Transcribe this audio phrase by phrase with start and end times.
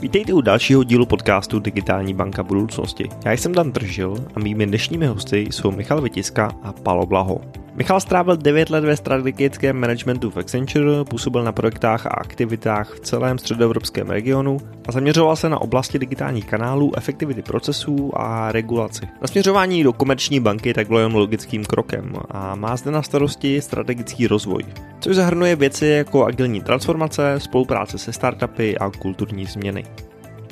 [0.00, 3.08] Vítejte u dalšího dílu podcastu Digitální banka budoucnosti.
[3.24, 7.40] Já jsem Dan Tržil a mými dnešními hosty jsou Michal Vytiska a Palo Blaho.
[7.78, 13.00] Michal strávil 9 let ve strategickém managementu v Accenture, působil na projektách a aktivitách v
[13.00, 14.56] celém středoevropském regionu
[14.88, 19.08] a zaměřoval se na oblasti digitálních kanálů, efektivity procesů a regulaci.
[19.20, 24.26] Nasměřování do komerční banky tak bylo jen logickým krokem a má zde na starosti strategický
[24.26, 24.64] rozvoj,
[25.00, 29.84] což zahrnuje věci jako agilní transformace, spolupráce se startupy a kulturní změny.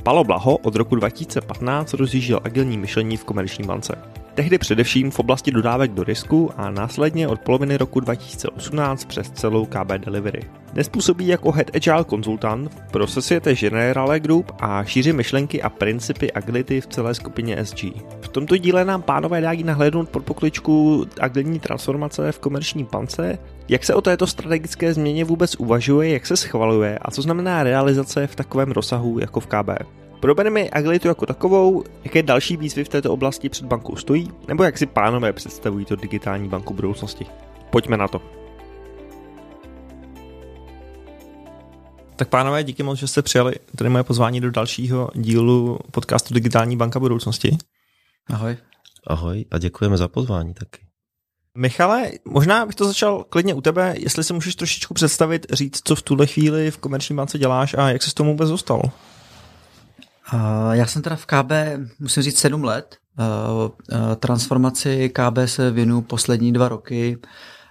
[0.02, 4.15] Palo Blaho od roku 2015 rozjížděl agilní myšlení v komerční bance.
[4.36, 9.66] Tehdy především v oblasti dodávek do risku a následně od poloviny roku 2018 přes celou
[9.66, 10.40] KB Delivery.
[10.72, 16.32] Dnes působí jako Head Agile konzultant pro Societe Generale Group a šíří myšlenky a principy
[16.32, 17.84] agility v celé skupině SG.
[18.20, 23.84] V tomto díle nám pánové dají nahlédnout pod pokličku agilní transformace v komerční pance, jak
[23.84, 28.36] se o této strategické změně vůbec uvažuje, jak se schvaluje a co znamená realizace v
[28.36, 29.70] takovém rozsahu jako v KB.
[30.20, 34.78] Probereme agilitu jako takovou, jaké další výzvy v této oblasti před bankou stojí, nebo jak
[34.78, 37.26] si pánové představují to digitální banku budoucnosti.
[37.70, 38.22] Pojďme na to.
[42.16, 46.76] Tak pánové, díky moc, že jste přijali tady moje pozvání do dalšího dílu podcastu Digitální
[46.76, 47.58] banka budoucnosti.
[48.26, 48.56] Ahoj.
[49.06, 50.86] Ahoj a děkujeme za pozvání taky.
[51.56, 55.94] Michale, možná bych to začal klidně u tebe, jestli se můžeš trošičku představit, říct, co
[55.94, 58.82] v tuhle chvíli v komerční bance děláš a jak se s tomu vůbec dostal.
[60.72, 61.52] Já jsem teda v KB,
[62.00, 62.96] musím říct, sedm let.
[64.20, 67.18] Transformaci KB se věnu poslední dva roky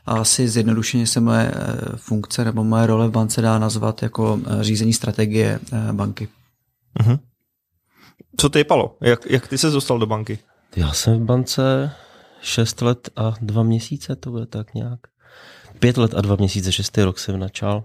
[0.05, 4.39] a asi zjednodušeně se moje eh, funkce nebo moje role v bance dá nazvat jako
[4.45, 6.27] eh, řízení strategie eh, banky.
[6.99, 7.19] Uh-huh.
[8.37, 8.97] Co ty, Palo?
[9.01, 10.39] Jak, jak ty se dostal do banky?
[10.75, 11.91] Já jsem v bance
[12.41, 14.99] šest let a dva měsíce, to bude tak nějak.
[15.79, 17.83] Pět let a dva měsíce, šestý rok jsem načal.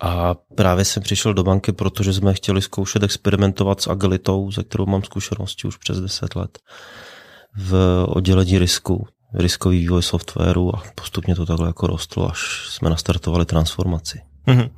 [0.00, 4.86] A právě jsem přišel do banky, protože jsme chtěli zkoušet experimentovat s agilitou, ze kterou
[4.86, 6.58] mám zkušenosti už přes 10 let
[7.56, 13.44] v oddělení risku, riskový vývoj softwaru a postupně to takhle jako rostlo, až jsme nastartovali
[13.44, 14.20] transformaci.
[14.46, 14.70] Mm-hmm.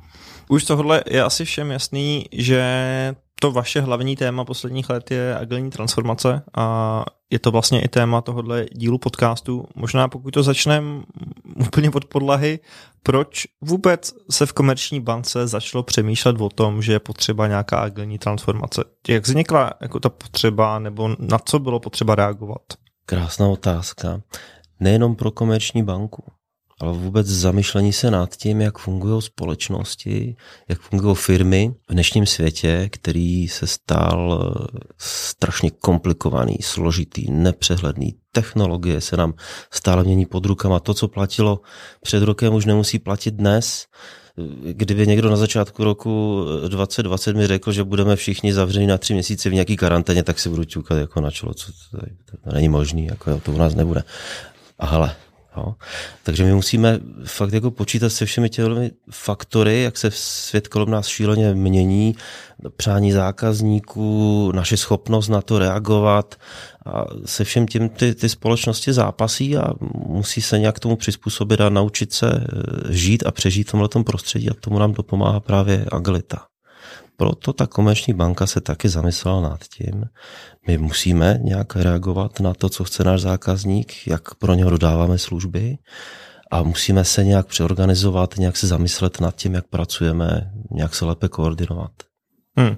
[0.49, 2.65] Už tohle je asi všem jasný, že
[3.43, 8.21] to vaše hlavní téma posledních let je agilní transformace a je to vlastně i téma
[8.21, 9.65] tohohle dílu podcastu.
[9.75, 11.03] Možná pokud to začneme
[11.67, 12.59] úplně od podlahy,
[13.03, 18.17] proč vůbec se v komerční bance začalo přemýšlet o tom, že je potřeba nějaká agilní
[18.17, 18.83] transformace?
[19.07, 22.61] Jak vznikla jako ta potřeba nebo na co bylo potřeba reagovat?
[23.05, 24.21] Krásná otázka.
[24.79, 26.23] Nejenom pro komerční banku
[26.81, 30.35] ale vůbec zamyšlení se nad tím, jak fungují společnosti,
[30.69, 38.15] jak fungují firmy v dnešním světě, který se stal eh, strašně komplikovaný, složitý, nepřehledný.
[38.31, 39.33] Technologie se nám
[39.71, 40.79] stále mění pod rukama.
[40.79, 41.61] To, co platilo
[42.01, 43.85] před rokem, už nemusí platit dnes.
[44.63, 49.13] Kdyby někdo na začátku roku 2020 eh, mi řekl, že budeme všichni zavřeni na tři
[49.13, 52.53] měsíce v nějaký karanténě, tak si budu čukat jako na čelo, co to, to, to
[52.53, 54.03] není možný, jako to u nás nebude.
[54.79, 55.15] A hele,
[55.57, 55.75] Jo.
[56.23, 61.07] Takže my musíme fakt jako počítat se všemi těmi faktory, jak se svět kolem nás
[61.07, 62.15] šíleně mění,
[62.77, 66.35] přání zákazníků, naše schopnost na to reagovat
[66.85, 69.73] a se všem tím ty, ty společnosti zápasí a
[70.07, 74.49] musí se nějak tomu přizpůsobit a naučit se eh, žít a přežít v tomhle prostředí
[74.49, 76.52] a tomu nám dopomáhá právě agilita.
[77.17, 80.05] Proto ta komerční banka se taky zamyslela nad tím,
[80.67, 85.77] my musíme nějak reagovat na to, co chce náš zákazník, jak pro něho dodáváme služby
[86.51, 91.29] a musíme se nějak přeorganizovat, nějak se zamyslet nad tím, jak pracujeme, nějak se lépe
[91.29, 91.91] koordinovat.
[92.57, 92.77] Hmm.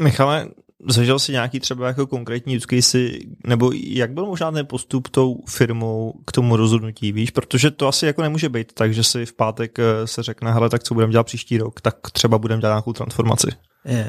[0.00, 0.48] Michale,
[0.88, 2.98] zažil jsi nějaký třeba jako konkrétní use case,
[3.46, 8.06] nebo jak byl možná ten postup tou firmou k tomu rozhodnutí, víš, protože to asi
[8.06, 11.12] jako nemůže být tak, že si v pátek eh, se řekne, hele, tak co budeme
[11.12, 13.48] dělat příští rok, tak třeba budeme dělat nějakou transformaci.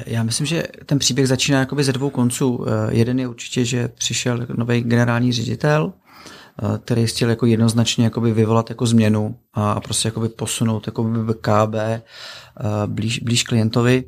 [0.05, 2.65] Já myslím, že ten příběh začíná jakoby ze dvou konců.
[2.67, 8.31] Eh, jeden je určitě, že přišel nový generální ředitel, eh, který chtěl jako jednoznačně jakoby
[8.31, 11.75] vyvolat jako změnu a prostě jakoby posunout jakoby KB
[12.87, 14.03] blíž, blíž klientovi.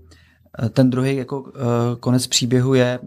[0.70, 1.52] Ten druhý jako
[2.00, 3.00] konec příběhu je,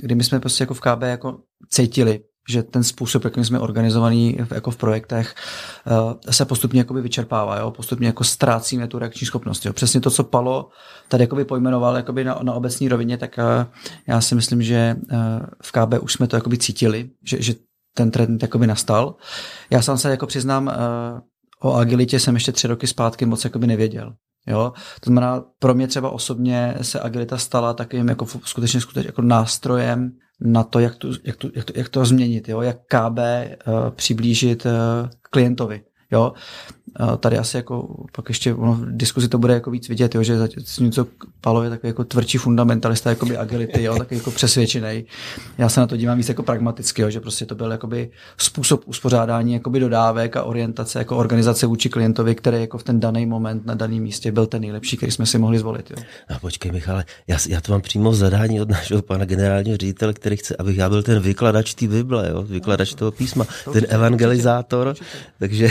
[0.00, 1.38] kdy my jsme prostě jako v KB jako
[1.70, 5.34] cítili, že ten způsob, jakým jsme organizovaní jako v projektech,
[6.30, 7.70] se postupně jakoby vyčerpává, jo?
[7.70, 9.66] postupně jako ztrácíme tu reakční schopnost.
[9.66, 9.72] Jo?
[9.72, 10.68] Přesně to, co Palo
[11.08, 13.36] tady jakoby pojmenoval jakoby na, na obecní rovině, tak
[14.06, 14.96] já si myslím, že
[15.62, 17.54] v KB už jsme to jakoby cítili, že, že
[17.94, 19.14] ten trend jakoby nastal.
[19.70, 20.72] Já sám se jako přiznám,
[21.62, 24.14] o agilitě jsem ještě tři roky zpátky moc jakoby nevěděl.
[24.46, 24.72] Jo?
[25.00, 30.12] To znamená, pro mě třeba osobně se agilita stala takovým jako skutečně, skutečně jako nástrojem
[30.40, 32.60] na to, jak, tu, jak, tu, jak, to, jak to změnit, jo?
[32.60, 34.72] jak KB uh, přiblížit uh,
[35.30, 35.84] klientovi.
[36.10, 36.32] Jo?
[37.20, 40.36] Tady asi jako pak ještě ono v diskuzi to bude jako víc vidět, jo, že
[40.80, 41.06] něco
[41.40, 45.04] Palo je takový jako tvrdší fundamentalista, jakoby agility, jo, takový jako přesvědčený.
[45.58, 48.82] Já se na to dívám víc jako pragmaticky, jo, že prostě to byl jakoby způsob
[48.86, 53.66] uspořádání jakoby dodávek a orientace jako organizace vůči klientovi, který jako v ten daný moment
[53.66, 55.90] na daném místě byl ten nejlepší, který jsme si mohli zvolit.
[55.90, 55.96] Jo.
[56.30, 60.36] No počkej, Michale, já, já to mám přímo zadání od našeho pana generálního ředitele, který
[60.36, 64.94] chce, abych já byl ten vykladač té Bible, jo, vykladač toho písma, ten evangelizátor,
[65.38, 65.68] takže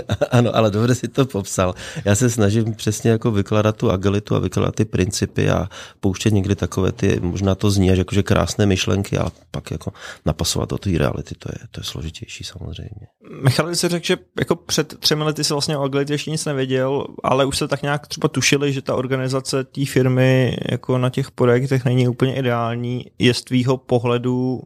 [0.30, 1.74] ano, ale dobře si to popsal.
[2.04, 5.68] Já se snažím přesně jako vykladat tu agilitu a vykladat ty principy a
[6.00, 9.92] pouštět někdy takové ty, možná to zní až jakože krásné myšlenky a pak jako
[10.26, 13.06] napasovat do té reality, to je, to je složitější samozřejmě.
[13.42, 17.06] Michal, jsi řekl, že jako před třemi lety se vlastně o agilitě ještě nic nevěděl,
[17.22, 21.30] ale už se tak nějak třeba tušili, že ta organizace té firmy jako na těch
[21.30, 23.06] projektech není úplně ideální.
[23.18, 24.62] Je z tvýho pohledu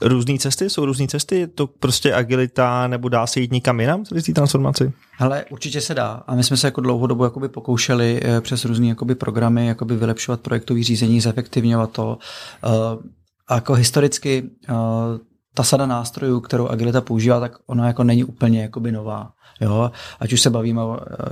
[0.00, 0.70] různé cesty?
[0.70, 1.38] Jsou různé cesty?
[1.38, 4.92] Je to prostě agilita nebo dá se jít nikam jinam v té transformaci?
[5.18, 6.22] Ale určitě se dá.
[6.26, 10.40] A my jsme se jako dlouhodobu jakoby pokoušeli eh, přes různé jakoby programy jakoby vylepšovat
[10.40, 12.18] projektové řízení, zefektivňovat to.
[12.64, 12.68] Eh,
[13.48, 14.72] a jako historicky eh,
[15.54, 19.32] ta sada nástrojů, kterou Agilita používá, tak ona jako není úplně jakoby nová.
[19.60, 19.90] Jo?
[20.20, 20.82] Ať už se bavíme,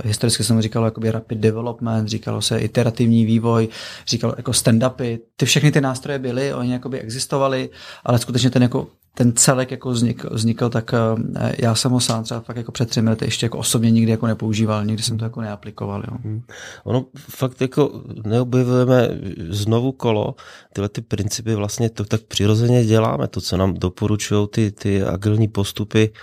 [0.05, 3.67] historicky jsem říkal jakoby rapid development, říkalo se iterativní vývoj,
[4.07, 7.69] říkalo jako stand-upy, ty všechny ty nástroje byly, oni jakoby existovaly,
[8.03, 8.87] ale skutečně ten jako
[9.17, 12.89] ten celek jako vznikl, vznikl, tak eh, já jsem ho sám třeba fakt jako před
[12.89, 16.03] třemi lety ještě jako osobně nikdy jako nepoužíval, nikdy jsem to jako neaplikoval.
[16.11, 16.17] Jo.
[16.23, 16.41] Hmm.
[16.83, 19.09] Ono fakt jako neobjevujeme
[19.49, 20.35] znovu kolo,
[20.73, 25.47] tyhle ty principy vlastně to tak přirozeně děláme, to, co nám doporučují ty, ty agilní
[25.47, 26.13] postupy,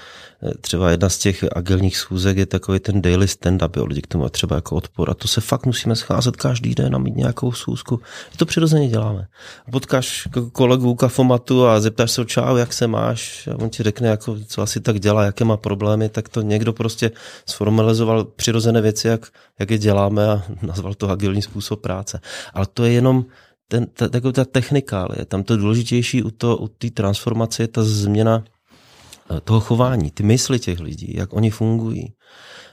[0.60, 4.28] třeba jedna z těch agilních schůzek je takový ten daily stand-up, jo, lidi k tomu
[4.28, 5.10] třeba jako odpor.
[5.10, 8.00] A to se fakt musíme scházet každý den a mít nějakou schůzku.
[8.34, 9.26] I to přirozeně děláme.
[9.70, 13.48] Potkáš kolegu kafomatu a zeptáš se, čau, jak se máš?
[13.52, 16.72] A on ti řekne, jako, co asi tak dělá, jaké má problémy, tak to někdo
[16.72, 17.10] prostě
[17.48, 19.26] sformalizoval přirozené věci, jak,
[19.58, 22.20] jak je děláme a nazval to agilní způsob práce.
[22.54, 23.24] Ale to je jenom
[23.68, 25.24] ten, ta, taková ta technikálie.
[25.24, 28.44] Tam to důležitější u, to, u té transformace je ta změna
[29.44, 32.14] toho chování, ty mysli těch lidí, jak oni fungují.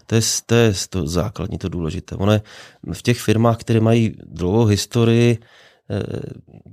[0.06, 2.16] To je, to je to základní, to důležité.
[2.16, 2.42] Ono je,
[2.94, 5.38] v těch firmách, které mají dlouhou historii,
[5.90, 6.04] eh,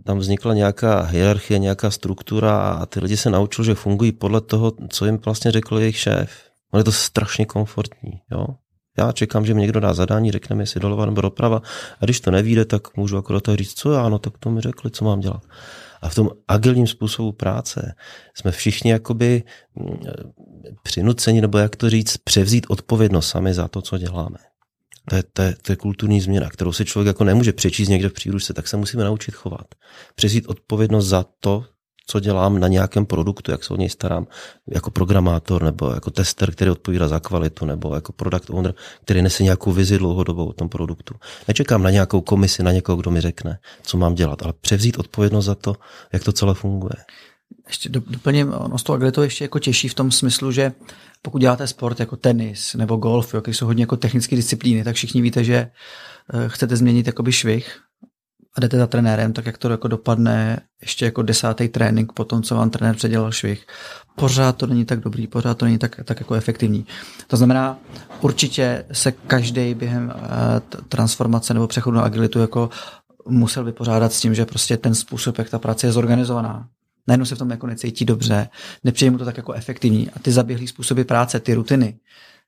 [0.05, 4.73] tam vznikla nějaká hierarchie, nějaká struktura a ty lidi se naučili, že fungují podle toho,
[4.89, 6.31] co jim vlastně řekl jejich šéf.
[6.73, 8.21] Ono je to strašně komfortní.
[8.31, 8.47] Jo?
[8.99, 11.63] Já čekám, že mi někdo dá zadání, řekne mi, jestli doleva nebo doprava
[12.01, 14.91] a když to nevíde, tak můžu akorát říct, co já, no tak to mi řekli,
[14.91, 15.43] co mám dělat.
[16.03, 17.95] A v tom agilním způsobu práce
[18.35, 19.43] jsme všichni jakoby
[19.75, 19.97] mm,
[20.83, 24.39] přinuceni, nebo jak to říct, převzít odpovědnost sami za to, co děláme.
[25.09, 28.09] To je, to, je, to je kulturní změna, kterou si člověk jako nemůže přečíst někde
[28.09, 29.67] v příručce, tak se musíme naučit chovat.
[30.15, 31.65] Převzít odpovědnost za to,
[32.11, 34.27] co dělám na nějakém produktu, jak se o něj starám
[34.67, 38.75] jako programátor nebo jako tester, který odpovídá za kvalitu, nebo jako product owner,
[39.05, 41.15] který nese nějakou vizi dlouhodobou o tom produktu.
[41.49, 45.45] Nečekám na nějakou komisi, na někoho, kdo mi řekne, co mám dělat, ale převzít odpovědnost
[45.45, 45.75] za to,
[46.13, 46.97] jak to celé funguje.
[47.69, 50.73] Ještě doplním, ono z toho agilitou ještě jako těžší v tom smyslu, že
[51.23, 55.23] pokud děláte sport jako tenis nebo golf, jo, jsou hodně jako technické disciplíny, tak všichni
[55.23, 57.81] víte, že eh, chcete změnit jakoby švih
[58.59, 62.43] a jdete za trenérem, tak jak to jako dopadne ještě jako desátý trénink po tom,
[62.43, 63.67] co vám trenér předělal švih.
[64.17, 66.87] Pořád to není tak dobrý, pořád to není tak, tak jako efektivní.
[67.27, 67.79] To znamená,
[68.21, 72.71] určitě se každý během uh, transformace nebo přechodu na agilitu jako
[73.29, 76.67] musel vypořádat s tím, že prostě ten způsob, jak ta práce je zorganizovaná,
[77.07, 78.49] najednou se v tom jako necítí dobře,
[78.85, 80.11] nepřijde mu to tak jako efektivní.
[80.11, 81.99] A ty zaběhlý způsoby práce, ty rutiny,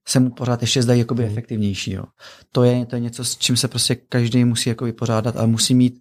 [0.09, 1.33] se mu pořád ještě zdají jakoby hmm.
[1.33, 1.93] efektivnější.
[1.93, 2.05] Jo.
[2.53, 5.75] To, je, to je něco, s čím se prostě každý musí jako vypořádat a musí
[5.75, 6.01] mít,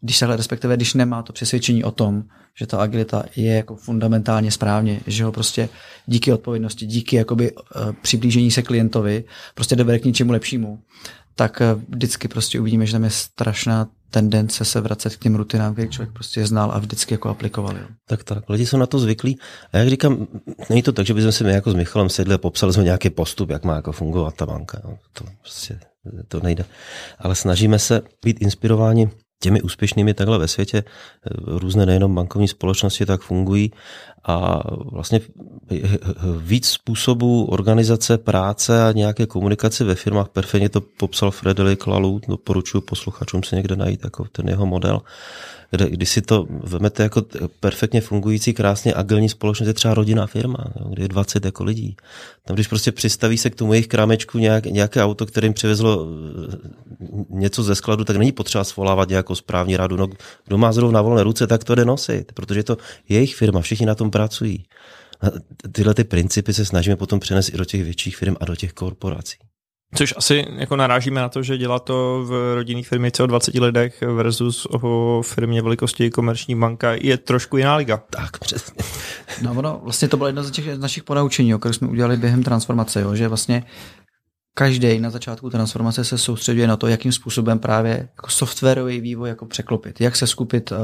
[0.00, 2.24] když se respektive když nemá to přesvědčení o tom,
[2.58, 5.68] že ta agilita je jako fundamentálně správně, že ho prostě
[6.06, 7.62] díky odpovědnosti, díky jakoby uh,
[8.02, 9.24] přiblížení se klientovi
[9.54, 10.78] prostě dovede k něčemu lepšímu,
[11.34, 15.72] tak uh, vždycky prostě uvidíme, že tam je strašná tendence se vracet k těm rutinám,
[15.72, 17.76] které člověk prostě znal a vždycky jako aplikoval.
[17.76, 17.84] Jo.
[18.08, 19.38] Tak tak, lidi jsou na to zvyklí.
[19.72, 20.26] A jak říkám,
[20.70, 23.10] není to tak, že bychom si my jako s Michalem sedli a popsali jsme nějaký
[23.10, 24.80] postup, jak má jako fungovat ta banka.
[25.12, 25.80] To prostě
[26.28, 26.64] to nejde.
[27.18, 30.84] Ale snažíme se být inspirováni těmi úspěšnými takhle ve světě.
[31.46, 33.72] Různé nejenom bankovní společnosti tak fungují
[34.24, 34.60] a
[34.92, 35.20] vlastně
[36.38, 40.28] víc způsobů organizace práce a nějaké komunikace ve firmách.
[40.28, 45.00] Perfektně to popsal Frederik Lalu, doporučuji posluchačům se někde najít jako ten jeho model
[45.70, 47.22] kde, když si to vezmete jako
[47.60, 51.96] perfektně fungující, krásně agilní společnost, je třeba rodinná firma, kde je 20 jako lidí.
[52.44, 56.56] Tam, když prostě přistaví se k tomu jejich krámečku nějak, nějaké auto, kterým přivezlo eh,
[57.30, 59.96] něco ze skladu, tak není potřeba svolávat nějakou správní radu.
[59.96, 60.08] No,
[60.46, 62.76] kdo má zrovna volné ruce, tak to jde nosit, protože je to
[63.08, 64.64] jejich firma, všichni na tom pracují.
[65.72, 68.72] tyhle ty principy se snažíme potom přenést i do těch větších firm a do těch
[68.72, 69.47] korporací.
[69.94, 74.02] Což asi jako narážíme na to, že dělá to v rodinných firmě o 20 lidech
[74.02, 78.02] versus o firmě velikosti komerční banka je trošku jiná liga.
[78.10, 78.84] Tak, přesně.
[79.42, 82.42] No ono, vlastně to bylo jedno z, těch, z našich ponaučení, které jsme udělali během
[82.42, 83.64] transformace, jo, že vlastně
[84.54, 89.46] každý na začátku transformace se soustředuje na to, jakým způsobem právě jako softwarový vývoj jako
[89.46, 90.78] překlopit, jak se skupit uh,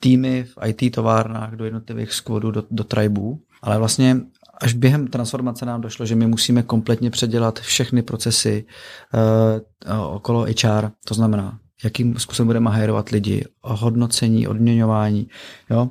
[0.00, 4.16] týmy v IT továrnách do jednotlivých skvodů, do, do tribů, ale vlastně
[4.60, 8.66] až během transformace nám došlo, že my musíme kompletně předělat všechny procesy
[9.14, 15.28] uh, okolo HR, to znamená, jakým způsobem budeme hajrovat lidi, hodnocení, odměňování,
[15.70, 15.82] jo?
[15.82, 15.88] Uh,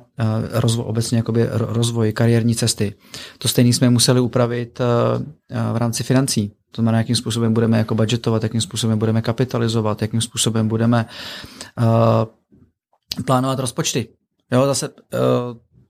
[0.52, 2.94] rozvoj, obecně jakoby rozvoj kariérní cesty.
[3.38, 4.86] To stejný jsme museli upravit uh,
[5.72, 6.52] v rámci financí.
[6.70, 11.06] To znamená, jakým způsobem budeme jako budgetovat, jakým způsobem budeme kapitalizovat, jakým způsobem budeme
[11.78, 14.08] uh, plánovat rozpočty.
[14.52, 14.88] Jo, zase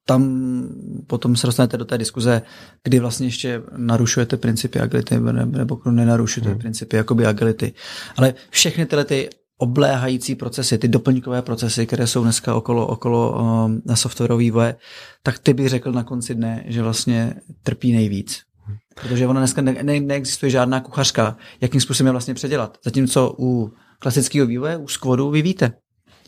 [0.08, 0.62] tam
[1.06, 2.42] potom se dostanete do té diskuze,
[2.84, 6.58] kdy vlastně ještě narušujete principy agility nebo nenarušujete hmm.
[6.58, 7.72] principy jakoby agility.
[8.16, 13.82] Ale všechny tyhle ty obléhající procesy, ty doplňkové procesy, které jsou dneska okolo, okolo um,
[13.84, 14.76] na softwarový vývoje,
[15.22, 18.42] tak ty bych řekl na konci dne, že vlastně trpí nejvíc.
[19.02, 22.78] Protože ona dneska ne, ne, neexistuje žádná kuchařka, jakým způsobem je vlastně předělat.
[22.84, 25.72] Zatímco u klasického vývoje, u skvodu vy víte,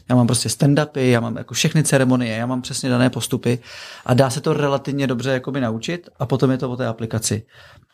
[0.09, 3.59] já mám prostě stand-upy, já mám jako všechny ceremonie, já mám přesně dané postupy
[4.07, 7.43] a dá se to relativně dobře jakoby naučit a potom je to o té aplikaci.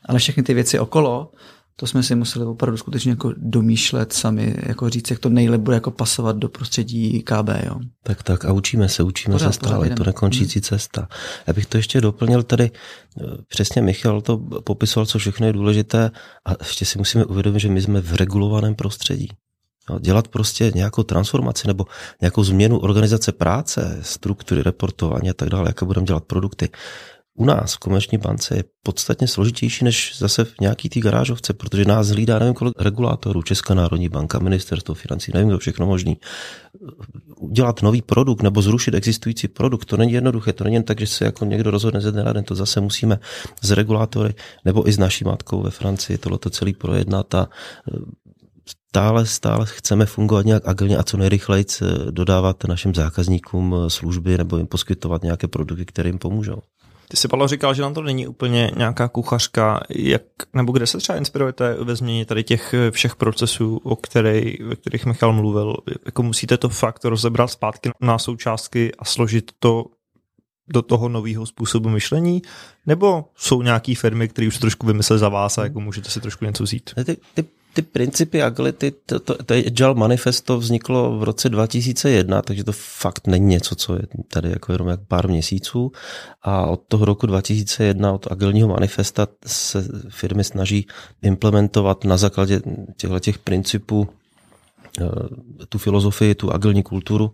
[0.09, 1.33] Ale všechny ty věci okolo,
[1.77, 5.77] to jsme si museli opravdu skutečně jako domýšlet sami, jako říct, jak to nejlépe bude
[5.77, 7.49] jako pasovat do prostředí KB.
[7.67, 7.81] Jo.
[8.03, 10.63] Tak tak a učíme se, učíme pořád, se stále, je to nekončící hmm.
[10.63, 11.09] cesta.
[11.47, 12.71] Já bych to ještě doplnil tady,
[13.21, 16.11] eh, přesně Michal to popisoval, co všechno je důležité
[16.45, 19.29] a ještě si musíme uvědomit, že my jsme v regulovaném prostředí.
[20.01, 21.87] Dělat prostě nějakou transformaci nebo
[22.21, 26.69] nějakou změnu organizace práce, struktury, reportování a tak dále, jaké budeme dělat produkty.
[27.37, 31.85] U nás v komerční bance je podstatně složitější než zase v nějaký té garážovce, protože
[31.85, 36.19] nás hlídá nevím kolik regulátorů, Česká národní banka, ministerstvo financí, nevím, kdo všechno možný.
[37.37, 41.07] Udělat nový produkt nebo zrušit existující produkt, to není jednoduché, to není jen tak, že
[41.07, 43.19] se jako někdo rozhodne ze dne na den, to zase musíme
[43.63, 47.49] z regulátory nebo i s naší matkou ve Francii tohleto celý projednat a
[48.95, 51.65] stále, stále chceme fungovat nějak agilně a co nejrychleji
[52.11, 56.63] dodávat našim zákazníkům služby nebo jim poskytovat nějaké produkty, které jim pomůžou.
[57.09, 60.23] Ty jsi, Pavel, říkal, že nám to není úplně nějaká kuchařka, jak,
[60.55, 65.07] nebo kde se třeba inspirujete ve změně tady těch všech procesů, o který, ve kterých
[65.07, 65.77] Michal mluvil.
[66.07, 69.85] Jako musíte to fakt rozebrat zpátky na součástky a složit to
[70.69, 72.43] do toho nového způsobu myšlení?
[72.87, 76.45] Nebo jsou nějaké firmy, které už trošku vymysleli za vás a jako můžete si trošku
[76.45, 76.91] něco vzít?
[77.05, 82.65] Ty, ty ty principy agility, to, to, to Agile Manifesto vzniklo v roce 2001, takže
[82.65, 85.93] to fakt není něco, co je tady jako jenom jak pár měsíců.
[86.43, 90.87] A od toho roku 2001, od agilního manifesta se firmy snaží
[91.23, 92.61] implementovat na základě
[92.97, 94.09] těchto těch principů
[95.69, 97.33] tu filozofii, tu agilní kulturu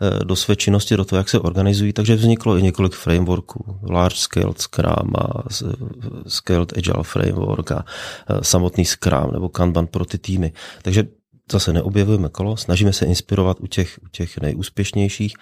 [0.00, 4.16] eh, do své činnosti, do toho, jak se organizují, takže vzniklo i několik frameworků, Large
[4.16, 5.42] Scaled Scrum a
[6.26, 7.84] Scaled Agile Framework a
[8.30, 10.52] eh, samotný Scrum nebo Kanban pro ty týmy.
[10.82, 11.04] Takže
[11.52, 15.34] zase neobjevujeme kolo, snažíme se inspirovat u těch, u těch nejúspěšnějších.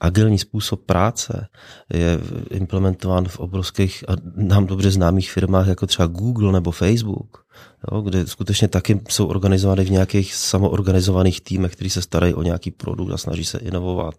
[0.00, 1.46] Agilní způsob práce
[1.92, 2.18] je
[2.50, 7.44] implementován v obrovských a nám dobře známých firmách, jako třeba Google nebo Facebook
[7.92, 12.70] jo, kde skutečně taky jsou organizovány v nějakých samoorganizovaných týmech, kteří se starají o nějaký
[12.70, 14.14] produkt a snaží se inovovat.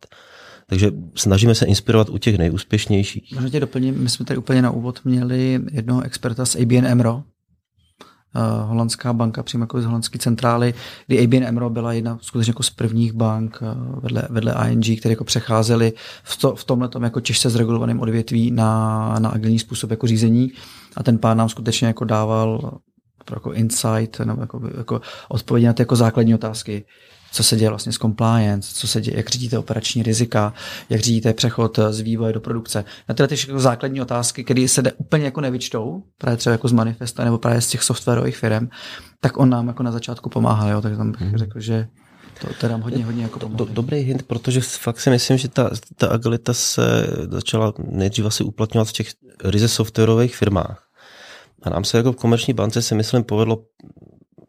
[0.67, 3.31] Takže snažíme se inspirovat u těch nejúspěšnějších.
[3.33, 7.23] Možná tě doplním, my jsme tady úplně na úvod měli jednoho experta z ABN AMRO,
[8.35, 10.73] uh, holandská banka, přímo jako z holandské centrály,
[11.07, 15.13] kdy ABN AMRO byla jedna skutečně jako z prvních bank uh, vedle, vedle ING, které
[15.13, 20.07] jako přecházely v, to, v tomhle jako těžce zregulovaném odvětví na, na agilní způsob jako
[20.07, 20.51] řízení.
[20.97, 22.79] A ten pán nám skutečně jako dával
[23.31, 26.85] jako insight nebo jako, jako odpovědi na ty jako základní otázky
[27.31, 30.53] co se děje vlastně s compliance, co se děje, jak řídíte operační rizika,
[30.89, 32.85] jak řídíte přechod z vývoje do produkce.
[33.09, 36.71] Na tyhle ty základní otázky, které se jde úplně jako nevyčtou, právě třeba jako z
[36.71, 38.69] manifesta nebo právě z těch softwarových firm,
[39.19, 41.37] tak on nám jako na začátku pomáhal, jo, tak tam bych hmm.
[41.37, 41.87] řekl, že
[42.41, 46.07] to teda hodně, hodně jako Do, dobrý hint, protože fakt si myslím, že ta, ta
[46.07, 49.07] agilita se začala nejdřív asi uplatňovat v těch
[49.43, 50.87] ryze softwarových firmách.
[51.63, 53.57] A nám se jako v komerční bance si myslím povedlo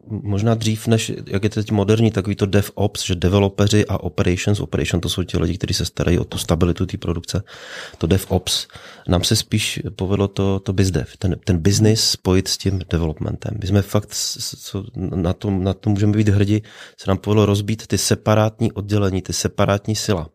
[0.07, 5.01] možná dřív, než jak je teď moderní, takový to DevOps, že developeři a operations, operation
[5.01, 7.43] to jsou ti lidi, kteří se starají o tu stabilitu té produkce,
[7.97, 8.67] to DevOps,
[9.07, 13.57] nám se spíš povedlo to, to BizDev, ten, ten business spojit s tím developmentem.
[13.61, 14.09] My jsme fakt,
[14.59, 16.63] co, na, to, na to můžeme být hrdí,
[16.97, 20.29] se nám povedlo rozbít ty separátní oddělení, ty separátní sila.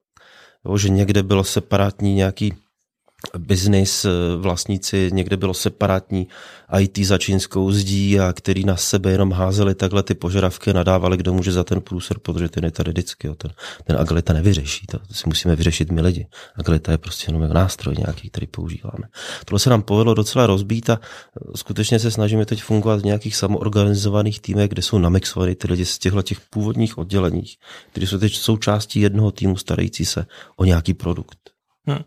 [0.67, 2.55] Jo, že někde bylo separátní nějaký
[3.39, 6.29] biznis, eh, vlastníci, někde bylo separátní
[6.81, 11.33] IT za čínskou zdí a který na sebe jenom házeli takhle ty požadavky, nadávali, kdo
[11.33, 13.27] může za ten průser, protože ten je tady vždycky.
[13.27, 13.35] Jo.
[13.35, 13.51] Ten,
[13.85, 16.27] ten agilita nevyřeší, to si musíme vyřešit my lidi.
[16.57, 19.09] Agilita je prostě jenom nástroj nějaký, který používáme.
[19.45, 21.01] Tohle se nám povedlo docela rozbít a
[21.57, 25.99] skutečně se snažíme teď fungovat v nějakých samoorganizovaných týmech, kde jsou namixovaný ty lidi z
[25.99, 27.57] těchto těch původních odděleních,
[27.91, 31.39] kteří jsou teď součástí jednoho týmu starající se o nějaký produkt.
[31.87, 31.99] Hmm.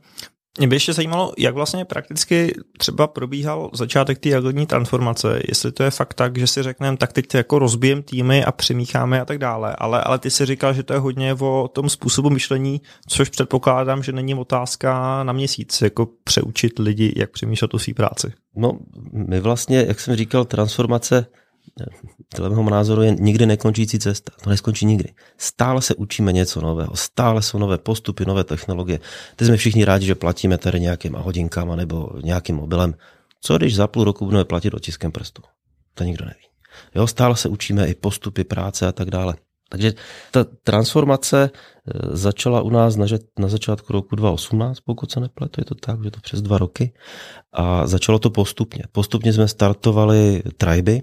[0.58, 5.84] Mě by ještě zajímalo, jak vlastně prakticky třeba probíhal začátek té agilní transformace, jestli to
[5.84, 9.38] je fakt tak, že si řekneme, tak teď jako rozbijem týmy a přemícháme a tak
[9.38, 13.30] dále, ale, ale ty si říkal, že to je hodně o tom způsobu myšlení, což
[13.30, 18.34] předpokládám, že není otázka na měsíc, jako přeučit lidi, jak přemýšlet o své práci.
[18.56, 18.80] No,
[19.12, 21.26] my vlastně, jak jsem říkal, transformace
[22.36, 24.32] dle mého názoru je nikdy nekončící cesta.
[24.44, 25.14] To neskončí nikdy.
[25.38, 29.00] Stále se učíme něco nového, stále jsou nové postupy, nové technologie.
[29.36, 32.94] Teď jsme všichni rádi, že platíme tady nějakýma hodinkama nebo nějakým mobilem.
[33.42, 35.42] Co když za půl roku budeme platit otiskem prstu?
[35.94, 36.46] To nikdo neví.
[36.96, 39.36] Jo, stále se učíme i postupy práce a tak dále.
[39.70, 39.94] Takže
[40.32, 43.06] ta transformace eh, začala u nás na,
[43.40, 46.94] na začátku roku 2018, pokud se nepletu, je to tak, že to přes dva roky.
[47.54, 48.84] A začalo to postupně.
[48.92, 51.02] Postupně jsme startovali triby,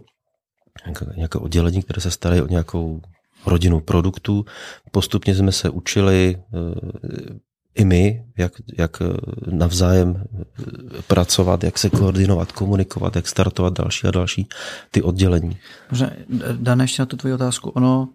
[1.17, 3.01] nějaké oddělení, které se starají o nějakou
[3.47, 4.45] rodinu produktů.
[4.91, 7.39] Postupně jsme se učili eh,
[7.75, 9.03] i my, jak, jak
[9.51, 10.45] navzájem eh,
[11.07, 14.49] pracovat, jak se koordinovat, komunikovat, jak startovat další a další
[14.91, 15.59] ty oddělení.
[15.91, 16.11] Možná,
[16.53, 17.71] Dane, ještě na tu tvoji otázku.
[17.71, 18.09] Ono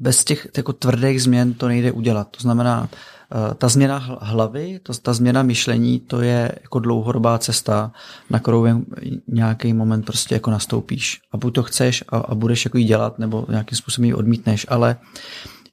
[0.00, 2.28] bez těch jako tvrdých změn to nejde udělat.
[2.30, 3.17] To znamená, Eh,
[3.58, 7.92] ta změna hlavy, to, ta změna myšlení, to je jako dlouhodobá cesta,
[8.30, 8.66] na kterou
[9.28, 11.20] nějaký moment prostě jako nastoupíš.
[11.32, 14.66] A buď to chceš a, a budeš jako jí dělat, nebo nějakým způsobem ji odmítneš,
[14.68, 14.96] ale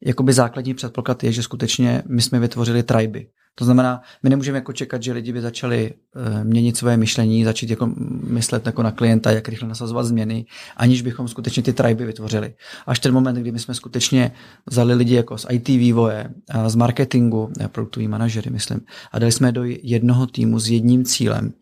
[0.06, 3.28] jakoby základní předpoklad je, že skutečně my jsme vytvořili triby.
[3.56, 7.70] To znamená, my nemůžeme jako čekat, že lidi by začali uh, měnit svoje myšlení, začít
[7.70, 7.90] jako
[8.24, 10.46] myslet jako na klienta, jak rychle nasazovat změny,
[10.78, 12.54] aniž bychom skutečně ty triby vytvořili.
[12.88, 14.32] Až ten moment, kdy my jsme skutečně
[14.66, 16.30] vzali lidi jako z IT vývoje,
[16.68, 18.80] z marketingu, produktový manažery, myslím,
[19.12, 21.54] a dali jsme do jednoho týmu s jedním cílem,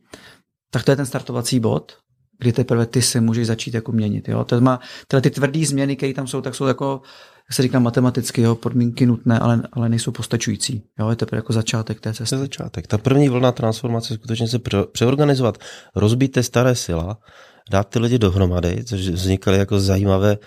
[0.72, 1.98] tak to je ten startovací bod,
[2.40, 4.30] kdy teprve ty se můžeš začít jako měnit.
[4.30, 4.44] Jo?
[4.44, 7.02] To má, tyhle ty tvrdé změny, které tam jsou, tak jsou jako
[7.50, 10.84] jak se říká matematicky, jo, podmínky nutné, ale, ale nejsou postačující.
[11.00, 12.30] Jo, je to jako začátek té cesty.
[12.30, 12.88] To je začátek.
[12.88, 14.60] Ta první vlna transformace skutečně se
[14.92, 15.58] přeorganizovat,
[15.96, 17.18] rozbít ty staré sila,
[17.72, 20.38] dát ty lidi dohromady, což vznikaly jako zajímavé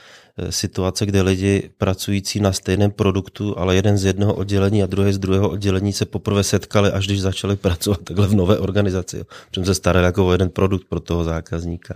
[0.51, 5.19] situace, kde lidi pracující na stejném produktu, ale jeden z jednoho oddělení a druhý z
[5.19, 9.25] druhého oddělení se poprvé setkali, až když začali pracovat takhle v nové organizaci.
[9.51, 11.95] Protože se starali jako o jeden produkt pro toho zákazníka.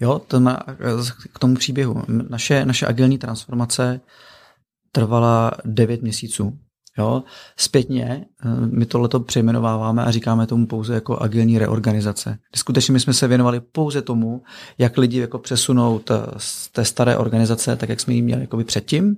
[0.00, 0.62] Jo, to má
[1.32, 2.02] k tomu příběhu.
[2.08, 4.00] Naše, naše agilní transformace
[4.92, 6.58] trvala 9 měsíců.
[6.98, 7.22] Jo,
[7.56, 12.38] zpětně eh, my tohleto přejmenováváme a říkáme tomu pouze jako agilní reorganizace.
[12.54, 14.42] Skutečně my jsme se věnovali pouze tomu,
[14.78, 18.64] jak lidi jako přesunout eh, z té staré organizace, tak jak jsme ji měli jakoby
[18.64, 19.16] předtím,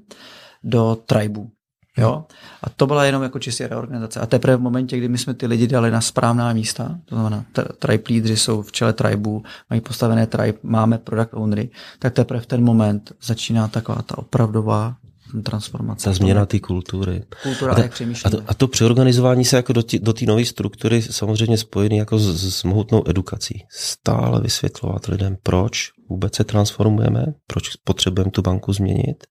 [0.65, 1.51] do tribu.
[1.99, 2.25] Jo?
[2.63, 4.21] A to byla jenom jako čistě reorganizace.
[4.21, 7.45] A teprve v momentě, kdy my jsme ty lidi dali na správná místa, to znamená,
[7.79, 12.47] tribe lídři jsou v čele tribu, mají postavené tribe, máme product ownery, tak teprve v
[12.47, 14.97] ten moment začíná taková ta opravdová
[15.43, 16.05] transformace.
[16.05, 17.23] Ta změna té kultury.
[17.43, 21.03] Kultura a, ta, jak a, to, a to přeorganizování se jako do té nové struktury
[21.03, 23.65] samozřejmě spojený jako s, s mohutnou edukací.
[23.71, 29.25] Stále vysvětlovat lidem, proč vůbec se transformujeme, proč potřebujeme tu banku změnit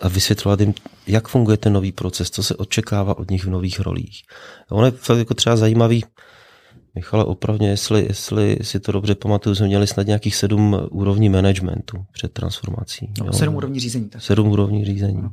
[0.00, 0.74] a vysvětlovat jim,
[1.06, 4.22] jak funguje ten nový proces, co se očekává od nich v nových rolích.
[4.70, 6.04] ono je fakt jako třeba zajímavý,
[6.94, 12.04] Michale, opravdu, jestli, jestli si to dobře pamatuju, jsme měli snad nějakých sedm úrovní managementu
[12.12, 13.12] před transformací.
[13.24, 14.08] No, sedm úrovní řízení.
[14.08, 14.22] Tak.
[14.22, 15.22] Sedm úrovní řízení.
[15.22, 15.30] No.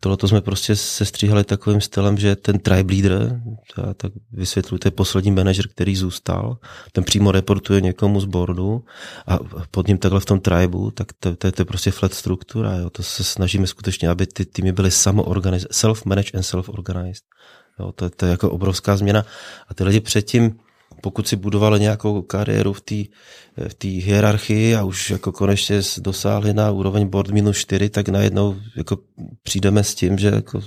[0.00, 3.42] Tohle to jsme prostě se stříhali takovým stylem, že ten tribe leader,
[3.78, 6.58] já tak vysvětluji, to je poslední manažer, který zůstal,
[6.92, 8.84] ten přímo reportuje někomu z boardu
[9.26, 9.38] a
[9.70, 12.76] pod ním takhle v tom tribu, tak to, to, to je prostě flat struktura.
[12.76, 12.90] Jo.
[12.90, 17.24] To se snažíme skutečně, aby ty týmy byly self-managed and self-organized.
[17.80, 19.24] Jo, to, to je jako obrovská změna.
[19.68, 20.58] A ty lidi předtím,
[21.00, 22.94] pokud si budovali nějakou kariéru v té
[23.56, 28.98] v hierarchii a už jako konečně dosáhli na úroveň board minus 4, tak najednou jako
[29.42, 30.60] přijdeme s tím, že jako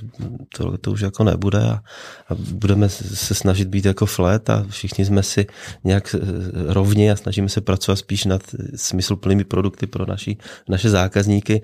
[0.58, 1.82] to, to už jako nebude a,
[2.29, 5.45] a budeme se snažit být jako flat a všichni jsme si
[5.84, 6.19] nějak eh,
[6.73, 8.41] rovni a snažíme se pracovat spíš nad
[8.75, 10.38] smysluplnými produkty pro naši,
[10.69, 11.62] naše zákazníky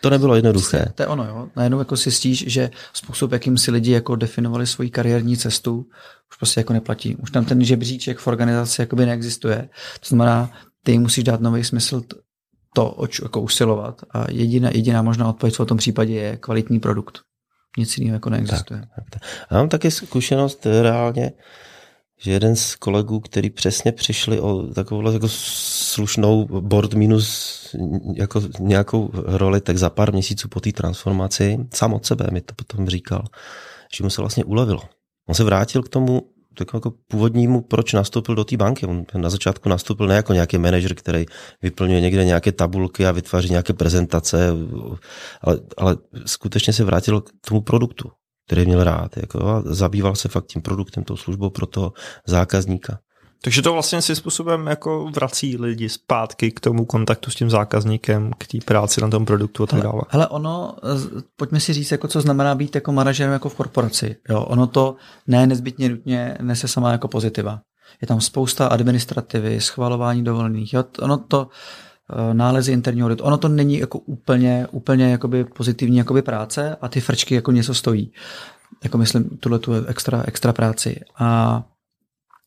[0.00, 0.92] to nebylo jednoduché.
[0.94, 1.48] To je ono, jo.
[1.56, 5.86] Najednou jako si stíš, že způsob, jakým si lidi jako definovali svoji kariérní cestu,
[6.30, 7.16] už prostě jako neplatí.
[7.16, 9.68] Už tam ten žebříček v organizaci jakoby neexistuje.
[10.00, 10.50] To znamená,
[10.82, 12.02] ty musíš dát nový smysl
[12.74, 14.02] to, oč jako usilovat.
[14.10, 17.18] A jediná, jediná možná odpověď v tom případě je kvalitní produkt.
[17.78, 18.80] Nic jiného jako neexistuje.
[18.80, 19.22] Tak, tak, tak.
[19.50, 21.32] Já mám taky zkušenost reálně,
[22.18, 27.58] že jeden z kolegů, který přesně přišli o takovou jako slušnou board minus
[28.14, 32.54] jako nějakou roli, tak za pár měsíců po té transformaci, sám od sebe mi to
[32.54, 33.24] potom říkal,
[33.96, 34.82] že mu se vlastně ulevilo.
[35.28, 36.22] On se vrátil k tomu
[36.58, 38.86] tak jako původnímu, proč nastoupil do té banky.
[38.86, 41.26] On na začátku nastoupil ne jako nějaký manažer, který
[41.62, 44.48] vyplňuje někde nějaké tabulky a vytváří nějaké prezentace,
[45.40, 48.10] ale, ale skutečně se vrátil k tomu produktu,
[48.48, 49.16] který měl rád.
[49.16, 51.92] Jako, a zabýval se fakt tím produktem, tou službou pro toho
[52.26, 52.98] zákazníka.
[53.42, 58.30] Takže to vlastně si způsobem jako vrací lidi zpátky k tomu kontaktu s tím zákazníkem,
[58.38, 60.02] k té práci na tom produktu a tak dále.
[60.10, 60.76] Ale ono,
[61.36, 64.16] pojďme si říct, jako co znamená být jako manažerem jako v korporaci.
[64.28, 67.60] Jo, ono to ne nezbytně nutně nese sama jako pozitiva.
[68.00, 70.72] Je tam spousta administrativy, schvalování dovolených.
[70.72, 71.48] Jo, ono to,
[72.32, 73.24] nálezy interního auditu.
[73.24, 77.74] Ono to není jako úplně, úplně jakoby pozitivní jakoby práce a ty frčky jako něco
[77.74, 78.12] stojí.
[78.84, 81.00] Jako myslím tuhle tu extra, extra práci.
[81.18, 81.62] A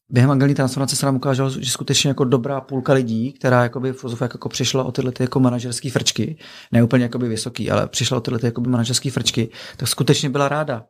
[0.10, 4.22] během angelní transformace se nám ukázalo, že skutečně jako dobrá půlka lidí, která jakoby v
[4.22, 6.38] jako přišla o tyhle ty jako manažerské frčky,
[6.72, 10.50] ne úplně jakoby vysoký, ale přišla o tyhle ty jako manažerské frčky, tak skutečně byla
[10.50, 10.84] ráda.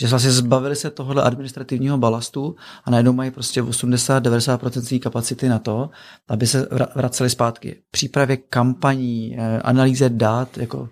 [0.00, 5.58] Že vlastně zbavili se tohohle administrativního balastu a najednou mají prostě 80-90% své kapacity na
[5.58, 5.90] to,
[6.28, 7.76] aby se vraceli zpátky.
[7.90, 10.88] Přípravě kampaní, eh, analýze dat, jako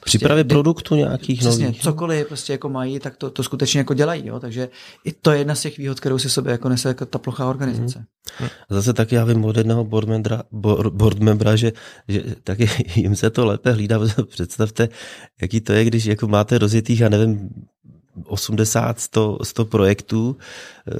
[0.00, 1.82] Prostě Přípravě produktu nějakých přesně, nových.
[1.82, 4.26] cokoliv prostě jako mají, tak to, to skutečně jako dělají.
[4.26, 4.40] Jo?
[4.40, 4.68] Takže
[5.04, 7.46] i to je jedna z těch výhod, kterou si sobě jako nese jako ta plochá
[7.46, 8.04] organizace.
[8.40, 8.48] Mm.
[8.70, 10.42] Zase taky já vím od jednoho board membra,
[10.90, 11.72] board membra že,
[12.08, 13.98] že taky jim se to lépe hlídá.
[14.28, 14.88] Představte,
[15.42, 17.48] jaký to je, když jako máte rozjetých, já nevím,
[18.26, 20.36] 80, 100, 100 projektů,
[20.88, 20.92] eh,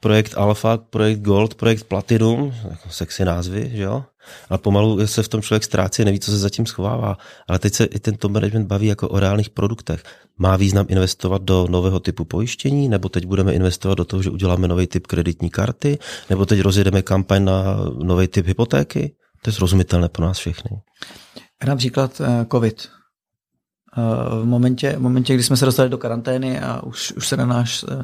[0.00, 4.04] projekt Alpha, projekt Gold, projekt Platinum, jako sexy názvy, že jo?
[4.50, 7.18] A pomalu se v tom člověk ztrácí, neví, co se zatím schovává.
[7.48, 10.02] Ale teď se i ten top management baví jako o reálných produktech.
[10.38, 14.68] Má význam investovat do nového typu pojištění, nebo teď budeme investovat do toho, že uděláme
[14.68, 15.98] nový typ kreditní karty,
[16.30, 19.14] nebo teď rozjedeme kampaň na nový typ hypotéky?
[19.42, 20.80] To je srozumitelné pro nás všechny.
[21.64, 22.88] Dám příklad eh, COVID.
[24.42, 27.46] V momentě, v momentě, kdy jsme se dostali do karantény a už, už se na
[27.46, 28.02] náš eh,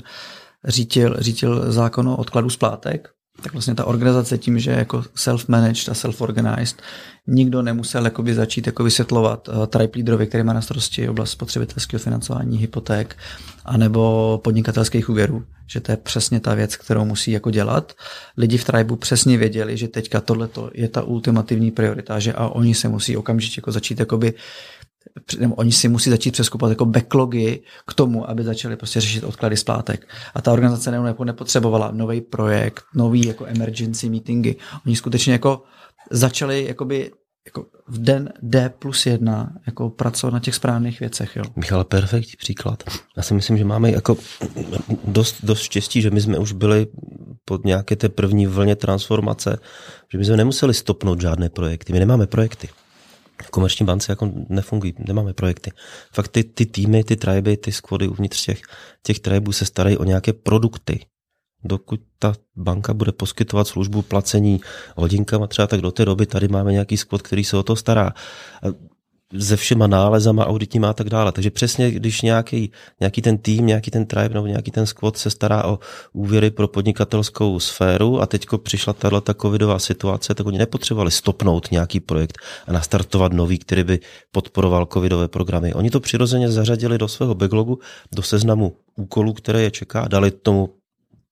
[0.64, 3.08] řítil, řítil zákon o odkladu splátek,
[3.42, 6.74] tak vlastně ta organizace tím, že jako self-managed a self-organized,
[7.26, 12.00] nikdo nemusel jakoby začít jako vysvětlovat uh, tribe leaderovi, který má na starosti oblast spotřebitelského
[12.00, 13.16] financování, hypoték,
[13.64, 17.92] anebo podnikatelských úvěrů, že to je přesně ta věc, kterou musí jako dělat.
[18.36, 22.74] Lidi v tribu přesně věděli, že teďka tohle je ta ultimativní priorita, že a oni
[22.74, 24.34] se musí okamžitě jako začít jakoby
[25.38, 29.56] nebo oni si musí začít přeskupat jako backlogy k tomu, aby začali prostě řešit odklady
[29.56, 30.08] splátek.
[30.34, 34.56] A ta organizace ne, jako nepotřebovala nový projekt, nový jako emergency meetingy.
[34.86, 35.62] Oni skutečně jako
[36.10, 37.10] začali jakoby
[37.46, 41.36] jako v den D plus jedna jako pracovat na těch správných věcech.
[41.36, 41.44] Jo.
[41.56, 42.82] Michal, perfektní příklad.
[43.16, 44.16] Já si myslím, že máme jako
[45.04, 46.86] dost, dost štěstí, že my jsme už byli
[47.44, 49.58] pod nějaké té první vlně transformace,
[50.12, 51.92] že my jsme nemuseli stopnout žádné projekty.
[51.92, 52.68] My nemáme projekty
[53.42, 55.70] v komerční bance jako nefungují, nemáme projekty.
[56.12, 58.62] Fakt ty, ty týmy, ty triby, ty squady uvnitř těch,
[59.02, 61.06] těch tribů se starají o nějaké produkty.
[61.64, 64.60] Dokud ta banka bude poskytovat službu placení
[64.96, 68.12] hodinkama třeba, tak do té doby tady máme nějaký squad, který se o to stará
[69.40, 71.32] se všema nálezama auditníma a tak dále.
[71.32, 72.70] Takže přesně, když nějaký,
[73.00, 75.78] nějaký ten tým, nějaký ten tribe nebo nějaký ten squad se stará o
[76.12, 82.00] úvěry pro podnikatelskou sféru a teďko přišla tato covidová situace, tak oni nepotřebovali stopnout nějaký
[82.00, 83.98] projekt a nastartovat nový, který by
[84.32, 85.74] podporoval covidové programy.
[85.74, 87.78] Oni to přirozeně zařadili do svého backlogu,
[88.12, 90.68] do seznamu úkolů, které je čeká, dali tomu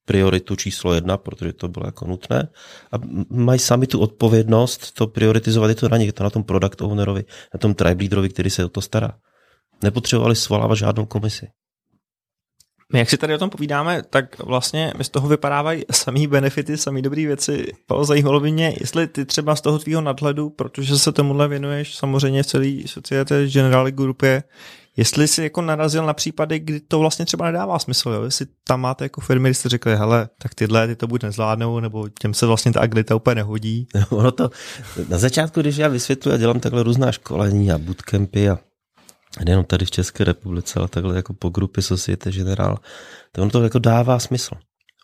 [0.04, 2.48] prioritu číslo jedna, protože to bylo jako nutné.
[2.92, 2.96] A
[3.30, 7.24] mají sami tu odpovědnost to prioritizovat, je to na nich, to na tom product ownerovi,
[7.54, 9.10] na tom tribe leaderovi, který se o to stará.
[9.82, 11.46] Nepotřebovali svolávat žádnou komisi.
[12.92, 17.02] My jak si tady o tom povídáme, tak vlastně z toho vypadávají samý benefity, samý
[17.02, 17.72] dobré věci.
[18.02, 22.42] Zajímalo by mě, jestli ty třeba z toho tvýho nadhledu, protože se tomuhle věnuješ samozřejmě
[22.42, 24.42] v celé societe Generali grupě,
[24.96, 28.22] Jestli jsi jako narazil na případy, kdy to vlastně třeba nedává smysl, jo?
[28.22, 31.80] jestli tam máte jako firmy, kdy jste řekli, hele, tak tyhle ty to buď nezvládnou,
[31.80, 33.86] nebo těm se vlastně ta agilita úplně nehodí.
[34.10, 34.50] ono to,
[35.08, 38.58] na začátku, když já vysvětluji a dělám takhle různá školení a bootcampy a
[39.44, 42.78] nejenom tady v České republice, ale takhle jako po grupě Societe General,
[43.32, 44.54] to ono to jako dává smysl.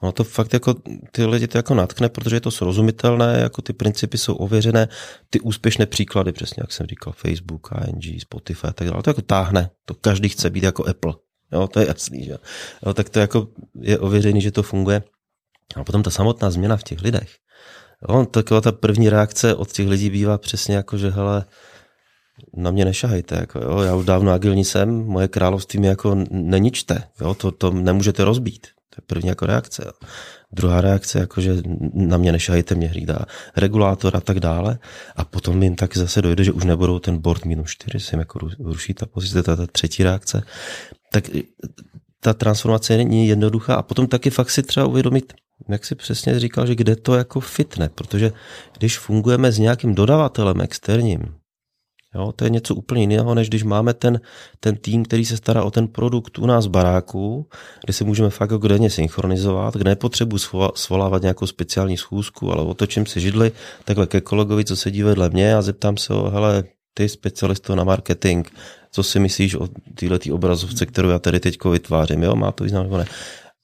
[0.02, 0.74] Ono to fakt jako
[1.12, 4.88] ty lidi to jako natkne, protože je to srozumitelné, jako ty principy jsou ověřené,
[5.30, 9.22] ty úspěšné příklady, přesně jak jsem říkal, Facebook, ING, Spotify a tak dále, to jako
[9.22, 11.14] táhne, to každý chce být jako Apple,
[11.52, 12.36] jo, to je jasný, že
[12.86, 13.48] jo, tak to jako
[13.80, 15.02] je ověřený, že to funguje.
[15.76, 17.30] A potom ta samotná změna v těch lidech,
[18.08, 21.44] jo, taková ta první reakce od těch lidí bývá přesně jako, že hele,
[22.56, 27.02] na mě nešahejte, jako jo, já už dávno agilní jsem, moje království mi jako neničte,
[27.20, 28.77] jo, to, to nemůžete rozbít.
[28.98, 29.92] Je první jako reakce.
[30.52, 31.56] Druhá reakce, jako že
[31.94, 33.18] na mě nešahejte, mě hlídá
[33.56, 34.78] regulátor a tak dále.
[35.16, 38.20] A potom jim tak zase dojde, že už nebudou ten board minus 4, se jim
[38.20, 40.42] jako ruší ta pozice, ta, ta třetí reakce.
[41.12, 41.24] Tak
[42.20, 45.32] ta transformace není jednoduchá a potom taky fakt si třeba uvědomit,
[45.68, 48.32] jak si přesně říkal, že kde to jako fitne, protože
[48.78, 51.34] když fungujeme s nějakým dodavatelem externím,
[52.14, 54.20] Jo, to je něco úplně jiného, než když máme ten,
[54.60, 57.46] ten tým, který se stará o ten produkt u nás v baráku,
[57.84, 60.38] kde se můžeme fakt jako denně synchronizovat, kde nepotřebuji
[60.74, 63.52] svolávat nějakou speciální schůzku, ale otočím si židli
[63.84, 67.84] takhle ke kolegovi, co sedí vedle mě a zeptám se ho, hele, ty specialisto na
[67.84, 68.46] marketing,
[68.90, 72.82] co si myslíš o této obrazovce, kterou já tady teď vytvářím, jo, má to význam
[72.82, 73.04] nebo ne.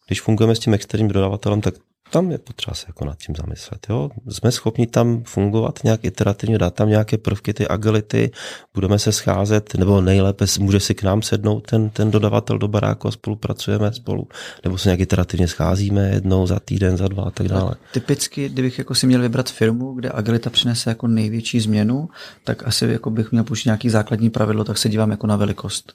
[0.06, 1.74] Když fungujeme s tím externím dodavatelem, tak
[2.14, 3.86] tam je potřeba se jako nad tím zamyslet.
[3.90, 4.10] Jo?
[4.28, 8.30] Jsme schopni tam fungovat nějak iterativně, dát tam nějaké prvky, ty agility,
[8.74, 13.08] budeme se scházet, nebo nejlépe může si k nám sednout ten, ten dodavatel do baráku
[13.08, 14.28] a spolupracujeme spolu,
[14.64, 17.72] nebo se nějak iterativně scházíme jednou za týden, za dva a tak dále.
[17.72, 22.08] A typicky, kdybych jako si měl vybrat firmu, kde agilita přinese jako největší změnu,
[22.44, 25.92] tak asi jako bych měl použít nějaký základní pravidlo, tak se dívám jako na velikost.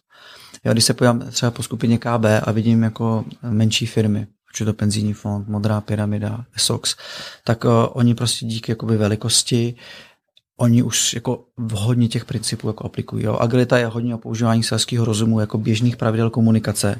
[0.63, 4.73] Já když se pojám třeba po skupině KB a vidím jako menší firmy, či to
[4.73, 6.95] penzijní fond, Modrá pyramida, SOX,
[7.43, 9.75] tak uh, oni prostě díky jakoby velikosti
[10.59, 13.25] oni už jako hodně těch principů jako aplikují.
[13.25, 13.33] Jo.
[13.33, 16.99] Agilita je hodně o používání selského rozumu jako běžných pravidel komunikace.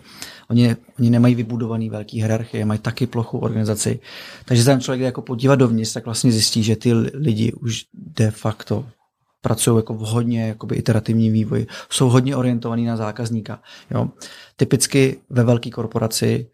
[0.50, 4.00] Oni, oni nemají vybudovaný velký hierarchie, mají taky plochou organizaci.
[4.46, 8.32] Takže se tam člověk jako podívat dovnitř, tak vlastně zjistí, že ty lidi už de
[8.32, 8.86] facto
[9.42, 13.62] pracují jako v hodně jakoby iterativní vývoji, jsou hodně orientovaní na zákazníka.
[13.92, 14.10] Jo.
[14.56, 16.50] Typicky ve velké korporaci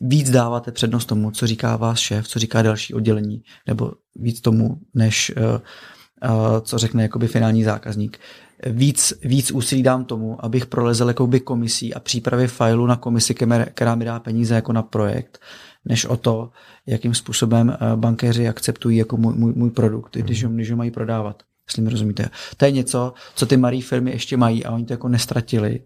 [0.00, 4.78] víc dáváte přednost tomu, co říká váš šéf, co říká další oddělení, nebo víc tomu,
[4.94, 8.18] než uh, uh, co řekne jakoby finální zákazník.
[8.66, 13.34] Víc, víc úsilí dám tomu, abych prolezl jakoby komisí a přípravě failu na komisi,
[13.74, 15.38] která mi dá peníze jako na projekt,
[15.84, 16.50] než o to,
[16.86, 20.90] jakým způsobem uh, bankéři akceptují jako můj, můj, můj produkt, když ho, když ho mají
[20.90, 21.42] prodávat.
[21.68, 22.30] Jestli mi rozumíte.
[22.56, 25.80] To je něco, co ty malé firmy ještě mají a oni to jako nestratili.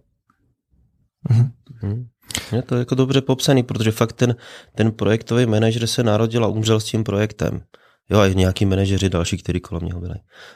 [1.31, 2.07] Mm-hmm.
[2.53, 4.37] Je to jako dobře popsaný, protože fakt ten,
[4.75, 7.62] ten projektový manažer se narodil a umřel s tím projektem.
[8.11, 10.14] Jo, a i nějaký manažeři další, kteří kolem něho byli.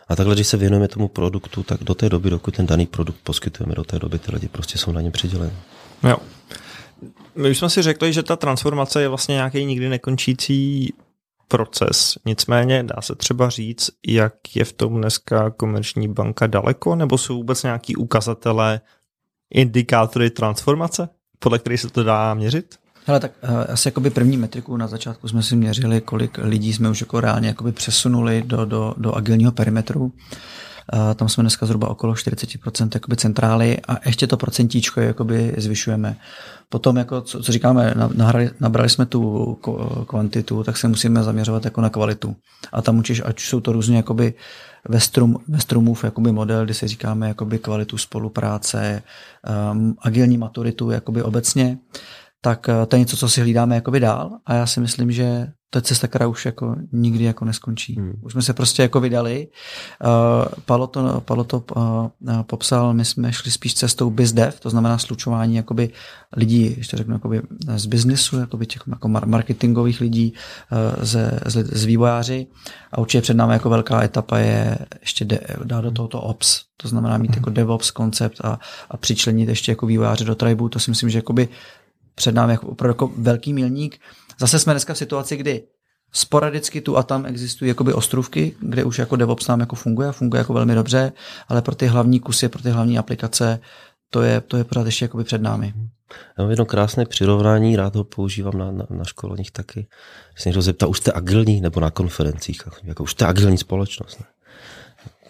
[0.08, 3.18] A takhle, když se věnujeme tomu produktu, tak do té doby, dokud ten daný produkt
[3.22, 5.52] poskytujeme, do té doby ty lidi prostě jsou na ně přiděleni.
[6.08, 6.16] Jo.
[7.34, 10.92] My už jsme si řekli, že ta transformace je vlastně nějaký nikdy nekončící
[11.48, 12.18] proces.
[12.24, 17.36] Nicméně dá se třeba říct, jak je v tom dneska komerční banka daleko, nebo jsou
[17.36, 18.80] vůbec nějaký ukazatele,
[19.50, 21.08] indikátory transformace?
[21.44, 22.74] podle kterých se to dá měřit?
[23.06, 26.90] Hele, tak uh, asi jakoby první metriku na začátku jsme si měřili, kolik lidí jsme
[26.90, 30.04] už jako reálně jakoby přesunuli do, do, do agilního perimetru.
[30.04, 30.10] Uh,
[31.14, 36.16] tam jsme dneska zhruba okolo 40% jakoby centrály a ještě to procentíčko jakoby zvyšujeme.
[36.68, 39.54] Potom, jako, co, co říkáme, nahrali, nabrali jsme tu
[40.06, 42.36] kvantitu, tak se musíme zaměřovat jako na kvalitu.
[42.72, 44.34] A tam učíš, ať jsou to různě jakoby
[44.88, 49.02] ve, strum, ve strumův jakoby model, kdy si říkáme jakoby kvalitu spolupráce,
[49.72, 51.78] um, agilní maturitu jakoby obecně,
[52.40, 55.46] tak uh, to je něco, co si hlídáme jakoby dál a já si myslím, že
[55.74, 57.94] to je cesta, která už jako nikdy jako neskončí.
[57.94, 58.12] Hmm.
[58.22, 59.48] Už jsme se prostě jako vydali.
[60.04, 64.98] Uh, Palo to, Palo to uh, popsal, my jsme šli spíš cestou bizdev, to znamená
[64.98, 65.90] slučování jakoby
[66.36, 67.42] lidí, ještě řeknu, jakoby
[67.76, 70.32] z biznesu, jakoby těch jako marketingových lidí,
[70.72, 72.46] uh, ze, z, z vývojáři
[72.92, 76.88] a určitě před námi jako velká etapa je ještě de, dát do tohoto ops, to
[76.88, 77.38] znamená mít hmm.
[77.38, 78.58] jako DevOps koncept a,
[78.90, 81.48] a přičlenit ještě jako vývojáře do tribu, to si myslím, že jakoby
[82.14, 83.98] před námi jako opravdu jako velký milník.
[84.40, 85.62] Zase jsme dneska v situaci, kdy
[86.12, 90.12] sporadicky tu a tam existují jakoby ostrůvky, kde už jako DevOps nám jako funguje a
[90.12, 91.12] funguje jako velmi dobře,
[91.48, 93.60] ale pro ty hlavní kusy, pro ty hlavní aplikace,
[94.10, 95.74] to je, to je pořád ještě jakoby před námi.
[96.38, 99.86] Já mám jedno krásné přirovnání, rád ho používám na, na, na školeních taky.
[100.36, 104.20] Se někdo zeptá, už jste agilní, nebo na konferencích, jako už jste agilní společnost.
[104.20, 104.26] Ne?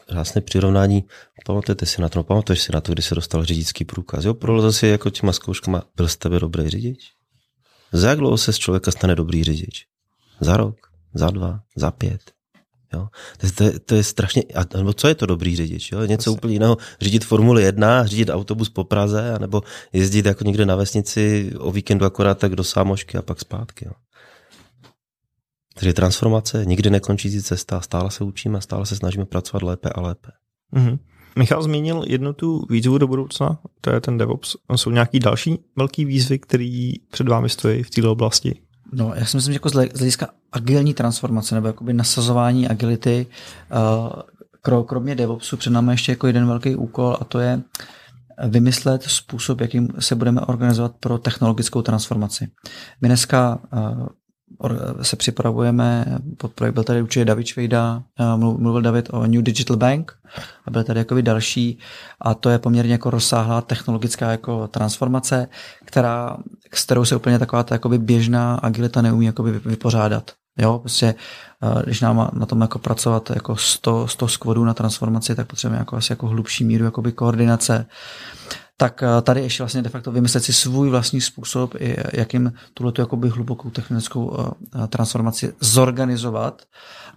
[0.08, 1.04] Krásné přirovnání,
[1.46, 4.24] pamatujete si na to, no, pamatuješ si na to, kdy se dostal řidičský průkaz.
[4.24, 7.12] Jo, prolezl si jako těma zkouškama, byl z tebe dobrý řidič?
[7.94, 9.86] Za jak dlouho se z člověka stane dobrý řidič?
[10.40, 10.76] Za rok,
[11.14, 12.20] za dva, za pět.
[12.92, 13.08] Jo?
[13.38, 15.92] To, to, to je strašně, a, nebo co je to dobrý řidič?
[15.92, 16.04] Jo?
[16.04, 16.36] Něco Asi.
[16.36, 21.52] úplně jiného, řídit Formuli 1, řídit autobus po Praze, nebo jezdit jako někde na vesnici
[21.58, 23.84] o víkendu akorát tak do Sámošky a pak zpátky.
[23.84, 23.92] Jo?
[25.74, 30.30] Takže transformace, nikdy nekončící cesta, stále se učíme, stále se snažíme pracovat lépe a lépe.
[30.72, 30.98] Mm-hmm.
[31.38, 34.56] Michal zmínil jednu tu výzvu do budoucna, to je ten DevOps.
[34.76, 38.60] Jsou nějaký další velký výzvy, které před vámi stojí v této oblasti?
[38.92, 43.26] No, já si myslím, že jako z hlediska agilní transformace nebo jakoby nasazování agility,
[44.62, 47.62] uh, kromě DevOpsu před námi ještě jako jeden velký úkol a to je
[48.48, 52.48] vymyslet způsob, jakým se budeme organizovat pro technologickou transformaci.
[53.00, 53.58] My dneska
[55.02, 58.02] se připravujeme, pod projekt byl tady určitě David Švejda,
[58.36, 60.12] mluvil David o New Digital Bank
[60.66, 61.78] a byl tady jakoby další
[62.20, 65.48] a to je poměrně jako rozsáhlá technologická jako transformace,
[65.84, 66.36] která,
[66.74, 70.30] s kterou se úplně taková ta jakoby běžná agilita neumí jakoby vypořádat.
[70.58, 71.14] Jo, prostě
[71.84, 75.96] když nám na tom jako pracovat jako 100, 100 skvodů na transformaci, tak potřebujeme jako
[75.96, 77.86] asi jako hlubší míru jakoby koordinace
[78.76, 81.74] tak eh, tady ještě vlastně de facto vymyslet si svůj vlastní způsob,
[82.12, 84.50] jakým tuhle jakoby hlubokou technickou eh,
[84.84, 86.62] eh, transformaci zorganizovat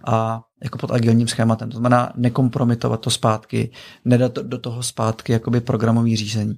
[0.04, 1.70] a jako pod agilním schématem.
[1.70, 3.70] To znamená nekompromitovat to zpátky,
[4.04, 6.54] nedat do toho zpátky jakoby programový řízení.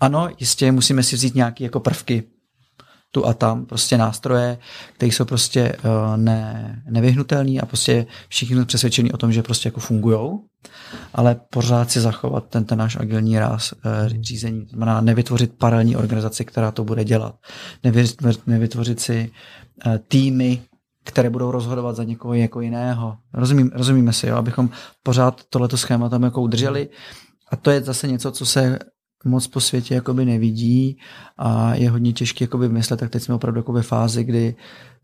[0.00, 2.24] Ano, jistě musíme si vzít nějaké jako prvky
[3.10, 4.58] tu a tam, prostě nástroje,
[4.92, 9.68] které jsou prostě uh, ne, nevyhnutelné a prostě všichni jsou přesvědčení o tom, že prostě
[9.68, 10.44] jako fungujou,
[11.14, 13.80] ale pořád si zachovat ten, ten náš agilní ráz uh,
[14.22, 14.66] řízení.
[14.66, 17.34] To znamená nevytvořit paralelní organizaci, která to bude dělat.
[17.84, 19.30] Nevytvořit, nevytvořit si
[19.86, 20.62] uh, týmy,
[21.04, 23.16] které budou rozhodovat za někoho jako jiného.
[23.34, 24.36] Rozumím, rozumíme si, jo?
[24.36, 24.70] abychom
[25.02, 26.88] pořád tohleto schéma tam jako udrželi.
[27.50, 28.78] A to je zase něco, co se
[29.24, 30.98] moc po světě jakoby nevidí
[31.38, 34.54] a je hodně těžké jakoby vymyslet, tak teď jsme opravdu jako ve fázi, kdy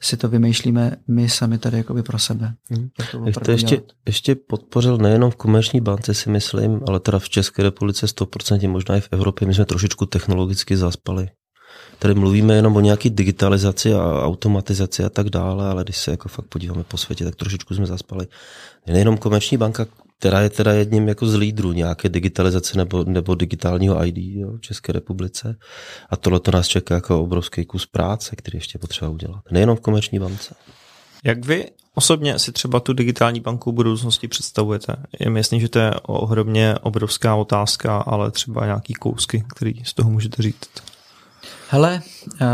[0.00, 2.54] si to vymýšlíme my sami tady jakoby pro sebe.
[2.70, 2.88] Hmm.
[3.10, 7.62] To, to ještě, ještě podpořil nejenom v komerční bance si myslím, ale teda v České
[7.62, 11.28] republice 100%, možná i v Evropě, my jsme trošičku technologicky zaspali.
[11.98, 16.28] Tady mluvíme jenom o nějaký digitalizaci a automatizaci a tak dále, ale když se jako
[16.28, 18.26] fakt podíváme po světě, tak trošičku jsme zaspali.
[18.86, 19.86] Nejenom komerční banka,
[20.18, 24.60] která je teda jedním jako z lídrů nějaké digitalizace nebo, nebo digitálního ID jo, v
[24.60, 25.56] České republice.
[26.10, 29.40] A tohle to nás čeká jako obrovský kus práce, který ještě potřeba udělat.
[29.50, 30.54] Nejenom v komerční bance.
[31.24, 34.96] Jak vy osobně si třeba tu digitální banku budoucnosti představujete?
[35.20, 39.94] Je mi jasný, že to je ohromně obrovská otázka, ale třeba nějaký kousky, který z
[39.94, 40.70] toho můžete říct.
[41.68, 42.02] Hele,
[42.40, 42.46] uh,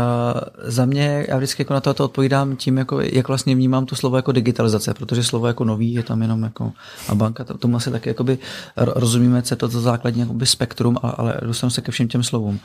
[0.63, 3.95] za mě, já vždycky jako na to, to odpovídám tím, jako, jak vlastně vnímám to
[3.95, 6.71] slovo jako digitalizace, protože slovo jako nový je tam jenom jako
[7.09, 8.37] a banka, to, tomu asi taky jakoby
[8.77, 12.23] rozumíme, co je to, to základní jakoby spektrum, ale, ale dostanu se ke všem těm
[12.23, 12.55] slovům.
[12.55, 12.59] Uh,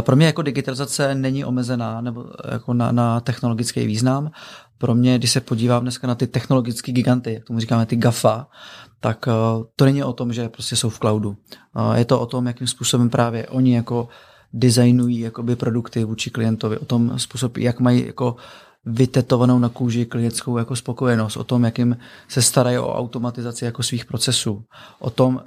[0.00, 4.30] pro mě jako digitalizace není omezená nebo jako na, na technologický význam.
[4.78, 8.46] Pro mě, když se podívám dneska na ty technologické giganty, jak tomu říkáme ty GAFA,
[9.00, 11.36] tak uh, to není o tom, že prostě jsou v cloudu.
[11.76, 14.08] Uh, je to o tom, jakým způsobem právě oni jako
[14.54, 18.36] designují jakoby produkty vůči klientovi, o tom způsob, jak mají jako
[18.84, 21.96] vytetovanou na kůži klientskou jako spokojenost, o tom, jakým
[22.28, 24.64] se starají o automatizaci jako svých procesů,
[24.98, 25.42] o tom,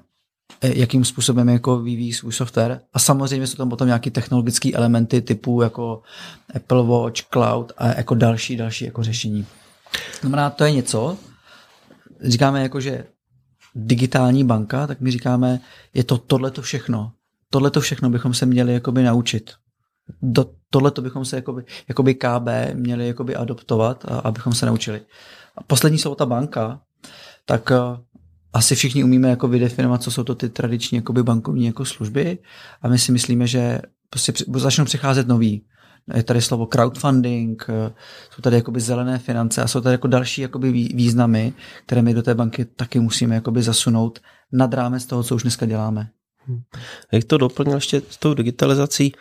[0.61, 2.81] eh, jakým způsobem jako vyvíjí svůj software.
[2.93, 6.01] A samozřejmě jsou tam potom nějaké technologické elementy typu jako
[6.55, 9.45] Apple Watch, Cloud a jako další, další jako řešení.
[10.21, 11.17] Znamená, to je něco,
[12.21, 13.05] říkáme jako, že
[13.75, 15.59] digitální banka, tak my říkáme,
[15.93, 17.11] je to tohleto všechno
[17.49, 19.51] tohle to všechno bychom se měli jakoby naučit.
[20.21, 25.01] Do, tohle to bychom se jakoby, jakoby KB měli jakoby adoptovat, a, abychom se naučili.
[25.57, 26.81] A poslední jsou ta banka,
[27.45, 27.97] tak uh,
[28.53, 32.37] asi všichni umíme jako vydefinovat, co jsou to ty tradiční jakoby bankovní jako služby
[32.81, 35.65] a my si myslíme, že prostě začnou přicházet nový.
[36.13, 37.93] Je tady slovo crowdfunding, eh,
[38.31, 41.53] jsou tady jakoby zelené finance a jsou tady jako další jakoby významy,
[41.85, 44.19] které my do té banky taky musíme jakoby zasunout
[44.51, 46.09] nad rámec toho, co už dneska děláme.
[47.11, 49.13] Jak to doplnil ještě s tou digitalizací,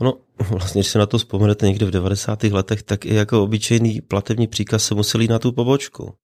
[0.00, 0.14] No,
[0.50, 2.42] vlastně, když se na to vzpomenete někde v 90.
[2.42, 6.14] letech, tak i jako obyčejný platební příkaz se musel jít na tu pobočku.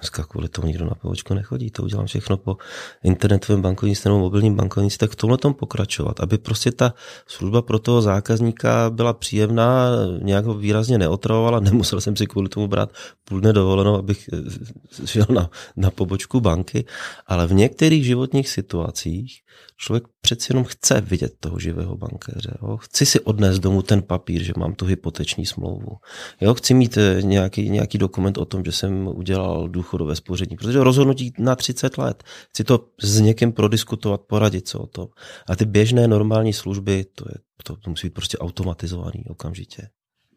[0.00, 2.56] Dneska kvůli tomu nikdo na pobočku nechodí, to udělám všechno po
[3.02, 6.94] internetovém bankovnictví nebo mobilním bankovnictví, tak v tomhle tom pokračovat, aby prostě ta
[7.26, 9.88] služba pro toho zákazníka byla příjemná,
[10.22, 12.92] nějak ho výrazně neotravovala, nemusel jsem si kvůli tomu brát
[13.24, 16.84] půl dne dovolenou, abych eh, šel na, na pobočku banky,
[17.26, 19.42] ale v některých životních situacích
[19.78, 22.58] člověk přeci jenom chce vidět toho živého bankéře.
[22.62, 22.76] Jo?
[22.76, 25.96] Chci si odnést domů ten papír, že mám tu hypoteční smlouvu.
[26.40, 26.54] Jo?
[26.54, 31.32] Chci mít eh, nějaký, nějaký dokument o tom, že jsem udělal důchodové spoření, protože rozhodnutí
[31.38, 32.24] na 30 let.
[32.50, 35.08] Chci to s někým prodiskutovat, poradit se o tom.
[35.48, 39.88] A ty běžné normální služby, to, je, to, to musí být prostě automatizovaný okamžitě.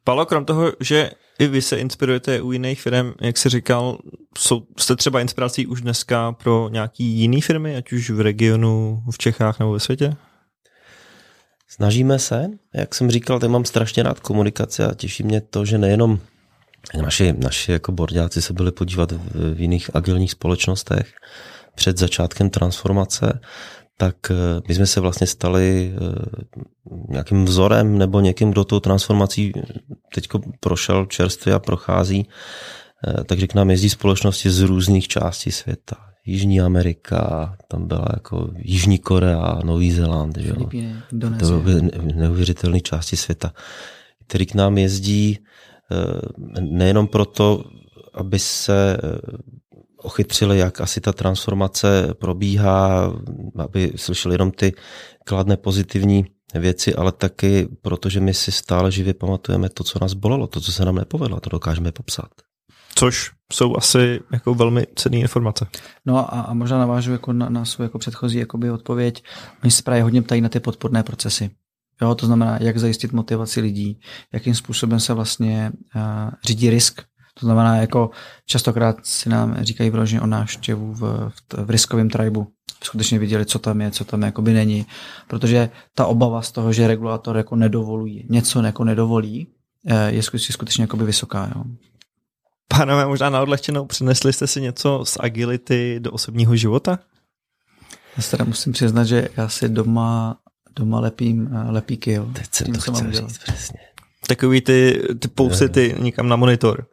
[0.03, 3.97] Palo, krom toho, že i vy se inspirujete u jiných firm, jak jsi říkal,
[4.37, 9.17] jsou, jste třeba inspirací už dneska pro nějaký jiný firmy, ať už v regionu, v
[9.17, 10.15] Čechách nebo ve světě?
[11.67, 15.77] Snažíme se, jak jsem říkal, tak mám strašně rád komunikaci a těší mě to, že
[15.77, 16.19] nejenom
[17.01, 21.13] naši, naši jako bordáci se byli podívat v, v jiných agilních společnostech
[21.75, 23.39] před začátkem transformace,
[24.01, 26.61] tak eh, my jsme se vlastně stali eh,
[27.09, 29.53] nějakým vzorem nebo někým, kdo tou transformací
[30.13, 30.27] teď
[30.59, 35.95] prošel čerstvě a prochází, eh, takže k nám jezdí společnosti z různých částí světa.
[36.25, 40.53] Jižní Amerika, tam byla jako Jižní Korea, Nový Zéland, že jo.
[40.53, 40.95] Filipíny,
[41.39, 43.53] To byly neuvěřitelné části světa,
[44.27, 47.63] který k nám jezdí eh, nejenom proto,
[48.13, 49.60] aby se eh,
[50.03, 53.13] ochytřili, jak asi ta transformace probíhá,
[53.57, 54.73] aby slyšeli jenom ty
[55.25, 60.47] kladné pozitivní věci, ale taky protože my si stále živě pamatujeme to, co nás bolelo,
[60.47, 62.29] to, co se nám nepovedlo, to dokážeme popsat.
[62.95, 65.67] Což jsou asi jako velmi cenné informace.
[66.05, 69.23] No a, a možná navážu jako na, na svou jako předchozí jakoby odpověď.
[69.63, 71.49] Oni se právě hodně ptají na ty podporné procesy.
[72.01, 73.99] Jo, to znamená, jak zajistit motivaci lidí,
[74.33, 76.01] jakým způsobem se vlastně uh,
[76.43, 77.01] řídí risk.
[77.41, 78.09] To znamená, jako
[78.45, 82.47] častokrát si nám říkají vyloženě o návštěvu v, v, v riskovém tribu.
[82.83, 84.85] Skutečně viděli, co tam je, co tam jakoby není.
[85.27, 89.47] Protože ta obava z toho, že regulátor jako nedovolují, něco jako nedovolí,
[89.87, 91.51] eh, je skutečně, skutečně jakoby vysoká.
[91.55, 91.63] Jo.
[92.67, 96.99] Pánové, možná na odlehčenou, přinesli jste si něco z agility do osobního života?
[98.17, 100.37] Já se teda musím přiznat, že já si doma,
[100.75, 102.11] doma lepím uh, lepíky.
[102.11, 102.29] Jo.
[102.33, 103.79] Teď jsem Tím, to chtěl říct, přesně.
[104.31, 106.85] Takový ty, ty pousety někam na monitor.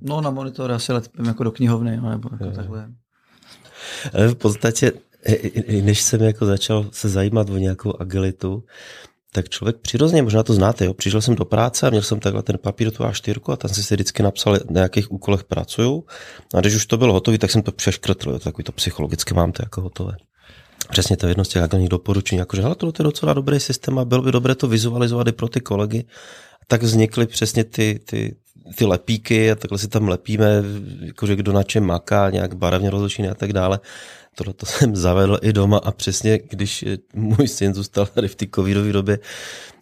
[0.00, 2.88] No na monitor já si lepím jako do knihovny, jo, nebo jako takhle.
[4.14, 4.92] Ale v podstatě,
[5.82, 8.64] než jsem jako začal se zajímat o nějakou agilitu,
[9.32, 12.42] tak člověk přirozeně, možná to znáte, jo, přišel jsem do práce a měl jsem takhle
[12.42, 16.04] ten papír, tu A4 a tam si si vždycky napsal, na jakých úkolech pracuju.
[16.54, 19.52] A když už to bylo hotové, tak jsem to přeškrtl, jo, takový to psychologicky mám
[19.52, 20.12] to jako hotové.
[20.90, 23.98] Přesně to je jedno z těch agilních doporučení, jakože hele, tohle je docela dobrý systém
[23.98, 26.04] a bylo by dobré to vizualizovat i pro ty kolegy.
[26.66, 28.36] Tak vznikly přesně ty, ty,
[28.76, 30.62] ty lepíky a takhle si tam lepíme,
[31.00, 33.80] jakože kdo na čem maká, nějak barevně rozlišený a tak dále.
[34.34, 38.34] Tohle to jsem zavedl i doma a přesně, když eh, můj syn zůstal tady v
[38.34, 39.18] té covidové době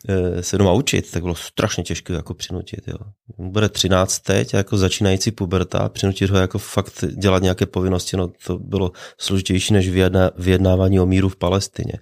[0.09, 2.89] eh, se doma učit, tak bylo strašně těžké jako přinutit.
[2.89, 2.97] Jo.
[3.39, 8.59] Bude 13 teď, jako začínající puberta, přinutit ho jako fakt dělat nějaké povinnosti, no to
[8.59, 9.91] bylo složitější než
[10.37, 11.93] vyjednávání o míru v Palestině.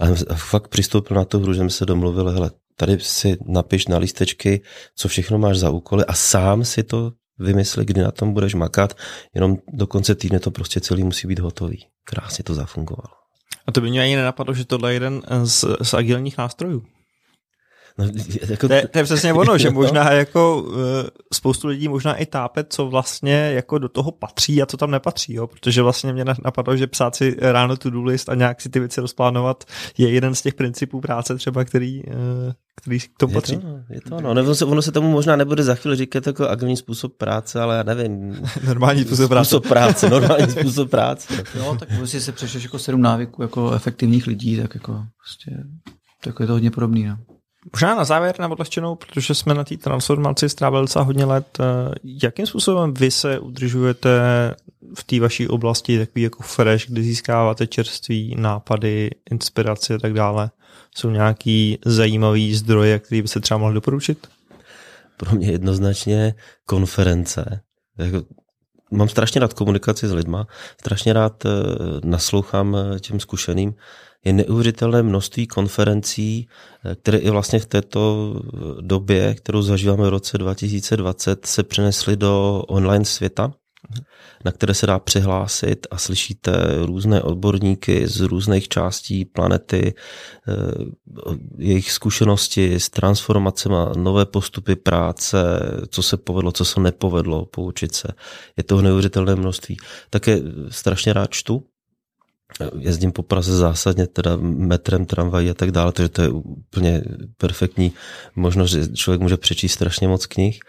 [0.00, 2.50] A fakt přistoupil na tu hru, že jsme se domluvili, hele,
[2.80, 4.60] tady si napiš na lístečky,
[4.96, 8.96] co všechno máš za úkoly a sám si to vymysli, kdy na tom budeš makat,
[9.34, 11.86] jenom do konce týdne to prostě celý musí být hotový.
[12.04, 13.14] Krásně to zafungovalo.
[13.66, 16.82] A to by mě ani nenapadlo, že tohle je jeden z, z agilních nástrojů.
[17.98, 18.04] No,
[18.48, 20.76] jako, To je, to je přesně ono, že možná jako uh,
[21.34, 25.34] spoustu lidí možná i tápe, co vlastně jako do toho patří a co tam nepatří,
[25.34, 25.46] jo?
[25.46, 29.00] protože vlastně mě napadlo, že psát si ráno to-do list a nějak si ty věci
[29.00, 29.64] rozplánovat
[29.98, 32.12] je jeden z těch principů práce třeba, který, uh,
[32.76, 33.56] který k tomu je patří.
[33.56, 34.34] to, je to ono.
[34.34, 37.76] Nebo se, ono se tomu možná nebude za chvíli říkat jako agilní způsob práce, ale
[37.76, 38.42] já nevím.
[38.66, 39.48] Normální způsob práce.
[39.48, 41.44] Způsob práce, normální způsob práce.
[41.54, 45.64] Jo, tak prostě se přešeš jako sedm návyků jako efektivních lidí, tak jako prostě
[46.24, 47.04] tak je to hodně podobný.
[47.04, 47.18] No.
[47.72, 51.58] Možná na závěr na odlehčenou, protože jsme na té transformaci strávili docela hodně let.
[51.60, 54.10] eh, Jakým způsobem vy se udržujete
[54.94, 60.50] v té vaší oblasti takový jako fresh, kdy získáváte čerství, nápady, inspirace a tak dále?
[60.94, 64.26] Jsou nějaký zajímavý zdroje, který by se třeba mohl doporučit?
[65.16, 66.34] Pro mě jednoznačně
[66.66, 67.60] konference.
[67.98, 68.22] Jako,
[68.90, 70.46] mám strašně rád komunikaci s lidma,
[70.80, 71.50] strašně rád eh,
[72.04, 73.74] naslouchám eh, těm zkušeným.
[74.24, 76.48] Je neuvěřitelné množství konferencí,
[76.84, 82.16] eh, které i vlastně v této eh, době, kterou zažíváme v roce 2020, se přenesly
[82.16, 83.52] do online světa,
[84.44, 86.52] na které se dá přihlásit a slyšíte
[86.86, 89.94] různé odborníky z různých částí planety,
[90.48, 90.52] eh,
[91.58, 95.38] jejich zkušenosti s transformacemi, nové postupy práce,
[95.88, 98.08] co se povedlo, co se nepovedlo, poučit se.
[98.56, 99.76] Je toho neuvěřitelné množství.
[100.10, 101.64] Také strašně rád čtu,
[102.78, 107.02] jezdím po Praze zásadně teda metrem, tramvají a tak dále, takže to je úplně
[107.36, 107.92] perfektní
[108.36, 110.60] možnost, že člověk může přečíst strašně moc knih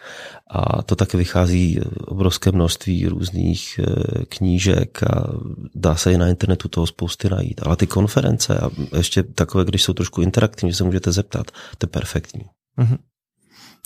[0.51, 5.33] a to také vychází obrovské množství různých eh, knížek a
[5.75, 7.61] dá se i na internetu toho spousty najít.
[7.65, 11.85] Ale ty konference a ještě takové, když jsou trošku interaktivní, že se můžete zeptat, to
[11.85, 12.41] je perfektní.
[12.77, 12.97] Mhm.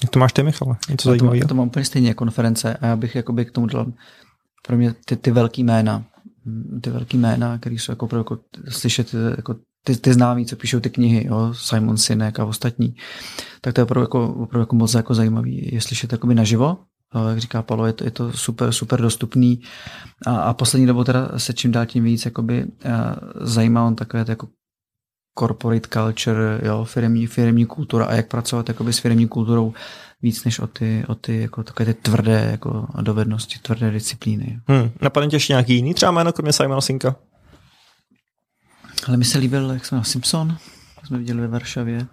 [0.03, 0.75] Jak to máš ty, Michale?
[0.89, 1.41] Něco Já to, zajímavého?
[1.41, 3.85] já to mám úplně stejně konference a já bych jakoby k tomu dal
[4.67, 6.03] pro mě ty, ty velký jména,
[6.81, 8.39] ty velký jména, které jsou jako, jako
[8.69, 12.95] slyšet jako ty, ty známí, co píšou ty knihy, jo, Simon Sinek a ostatní,
[13.61, 15.69] tak to je opravdu jako, opravdu jako moc jako zajímavý.
[15.73, 16.77] Je slyšet jakoby naživo,
[17.15, 19.61] eh, jak říká Palo, je to, je to super, super dostupný
[20.25, 22.91] a, a poslední dobou teda se čím dál tím víc jakoby, uh,
[23.41, 24.47] zajímá on takové jako
[25.39, 29.73] corporate culture, jo, firmní, firmní kultura a jak pracovat jakoby s firmní kulturou
[30.21, 34.59] víc než o ty, o ty jako takové ty tvrdé jako dovednosti, tvrdé disciplíny.
[34.67, 34.91] Hmm.
[35.01, 37.15] Napadne tě ještě nějaký jiný třeba jméno, kromě Simona Sinka?
[39.07, 40.57] Ale mi se líbil, jak jsme Simpson,
[41.03, 42.07] jsme viděli ve Varšavě.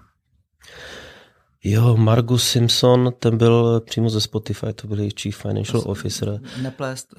[1.65, 6.41] Jo, Margus Simpson, ten byl přímo ze Spotify, to byl Chief Financial Officer.
[6.63, 7.15] Neplést.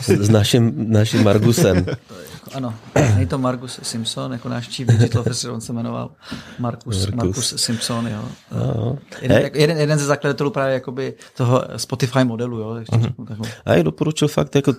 [0.00, 1.86] S, s naším, naším Margusem.
[2.54, 2.74] ano,
[3.14, 6.10] není to Margus Simpson, jako náš Chief Digital Officer, on se jmenoval
[6.58, 7.14] Markus, Markus.
[7.14, 8.24] Markus Simpson, jo.
[8.52, 8.98] No.
[9.22, 12.74] Jeden, jeden, jeden ze zakladatelů právě jakoby toho Spotify modelu, jo.
[12.74, 13.48] Uh-huh.
[13.64, 14.74] A jak doporučil fakt, jako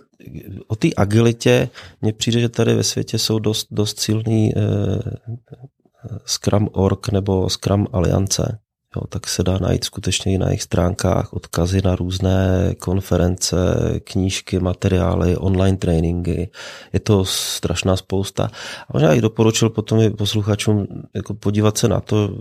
[0.67, 1.69] o té agilitě,
[2.01, 4.61] mně přijde, že tady ve světě jsou dost, dost silný eh,
[6.25, 8.59] Scrum Org nebo Scrum Aliance
[8.95, 13.57] jo, tak se dá najít skutečně i na jejich stránkách odkazy na různé konference,
[14.03, 16.49] knížky, materiály, online tréninky.
[16.93, 18.43] Je to strašná spousta.
[18.89, 22.37] A možná i doporučil potom i posluchačům jako podívat se na to,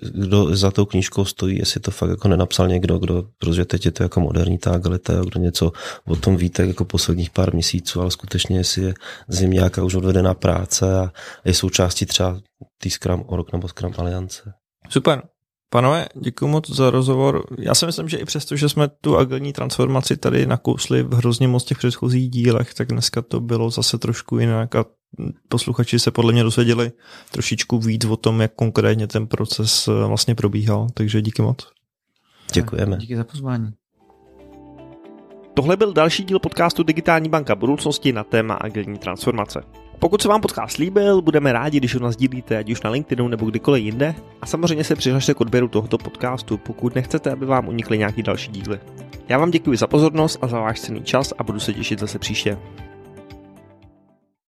[0.00, 3.90] kdo za tou knížkou stojí, jestli to fakt jako nenapsal někdo, kdo, protože teď je
[3.90, 5.72] to jako moderní ta agilita, kdo něco
[6.06, 8.94] o tom ví, tak jako posledních pár měsíců, ale skutečně jestli je
[9.28, 11.12] zim nějaká už odvedená práce a
[11.44, 12.40] je součástí třeba
[12.78, 14.52] tý Scrum Org nebo Scrum Aliance.
[14.88, 15.22] Super.
[15.72, 17.46] Panové, děkuji moc za rozhovor.
[17.58, 21.48] Já si myslím, že i přesto, že jsme tu agilní transformaci tady nakousli v hrozně
[21.48, 24.84] moc těch předchozích dílech, tak dneska to bylo zase trošku jinak a
[25.48, 26.92] posluchači se podle mě dozvěděli
[27.30, 30.86] trošičku víc o tom, jak konkrétně ten proces eh, vlastně probíhal.
[30.94, 31.68] Takže díky moc.
[32.54, 32.96] Děkujeme.
[32.96, 33.70] Díky za pozvání.
[35.54, 39.60] Tohle byl další díl podcastu Digitální banka budoucnosti na téma agilní transformace.
[40.00, 43.28] Pokud se vám podcast líbil, budeme rádi, když ho nás dílíte, ať už na LinkedInu
[43.28, 44.14] nebo kdykoliv jinde.
[44.42, 48.52] A samozřejmě se přihlašte k odběru tohoto podcastu, pokud nechcete, aby vám unikly nějaký další
[48.52, 48.78] díly.
[49.28, 52.18] Já vám děkuji za pozornost a za váš cený čas a budu se těšit zase
[52.18, 52.58] příště.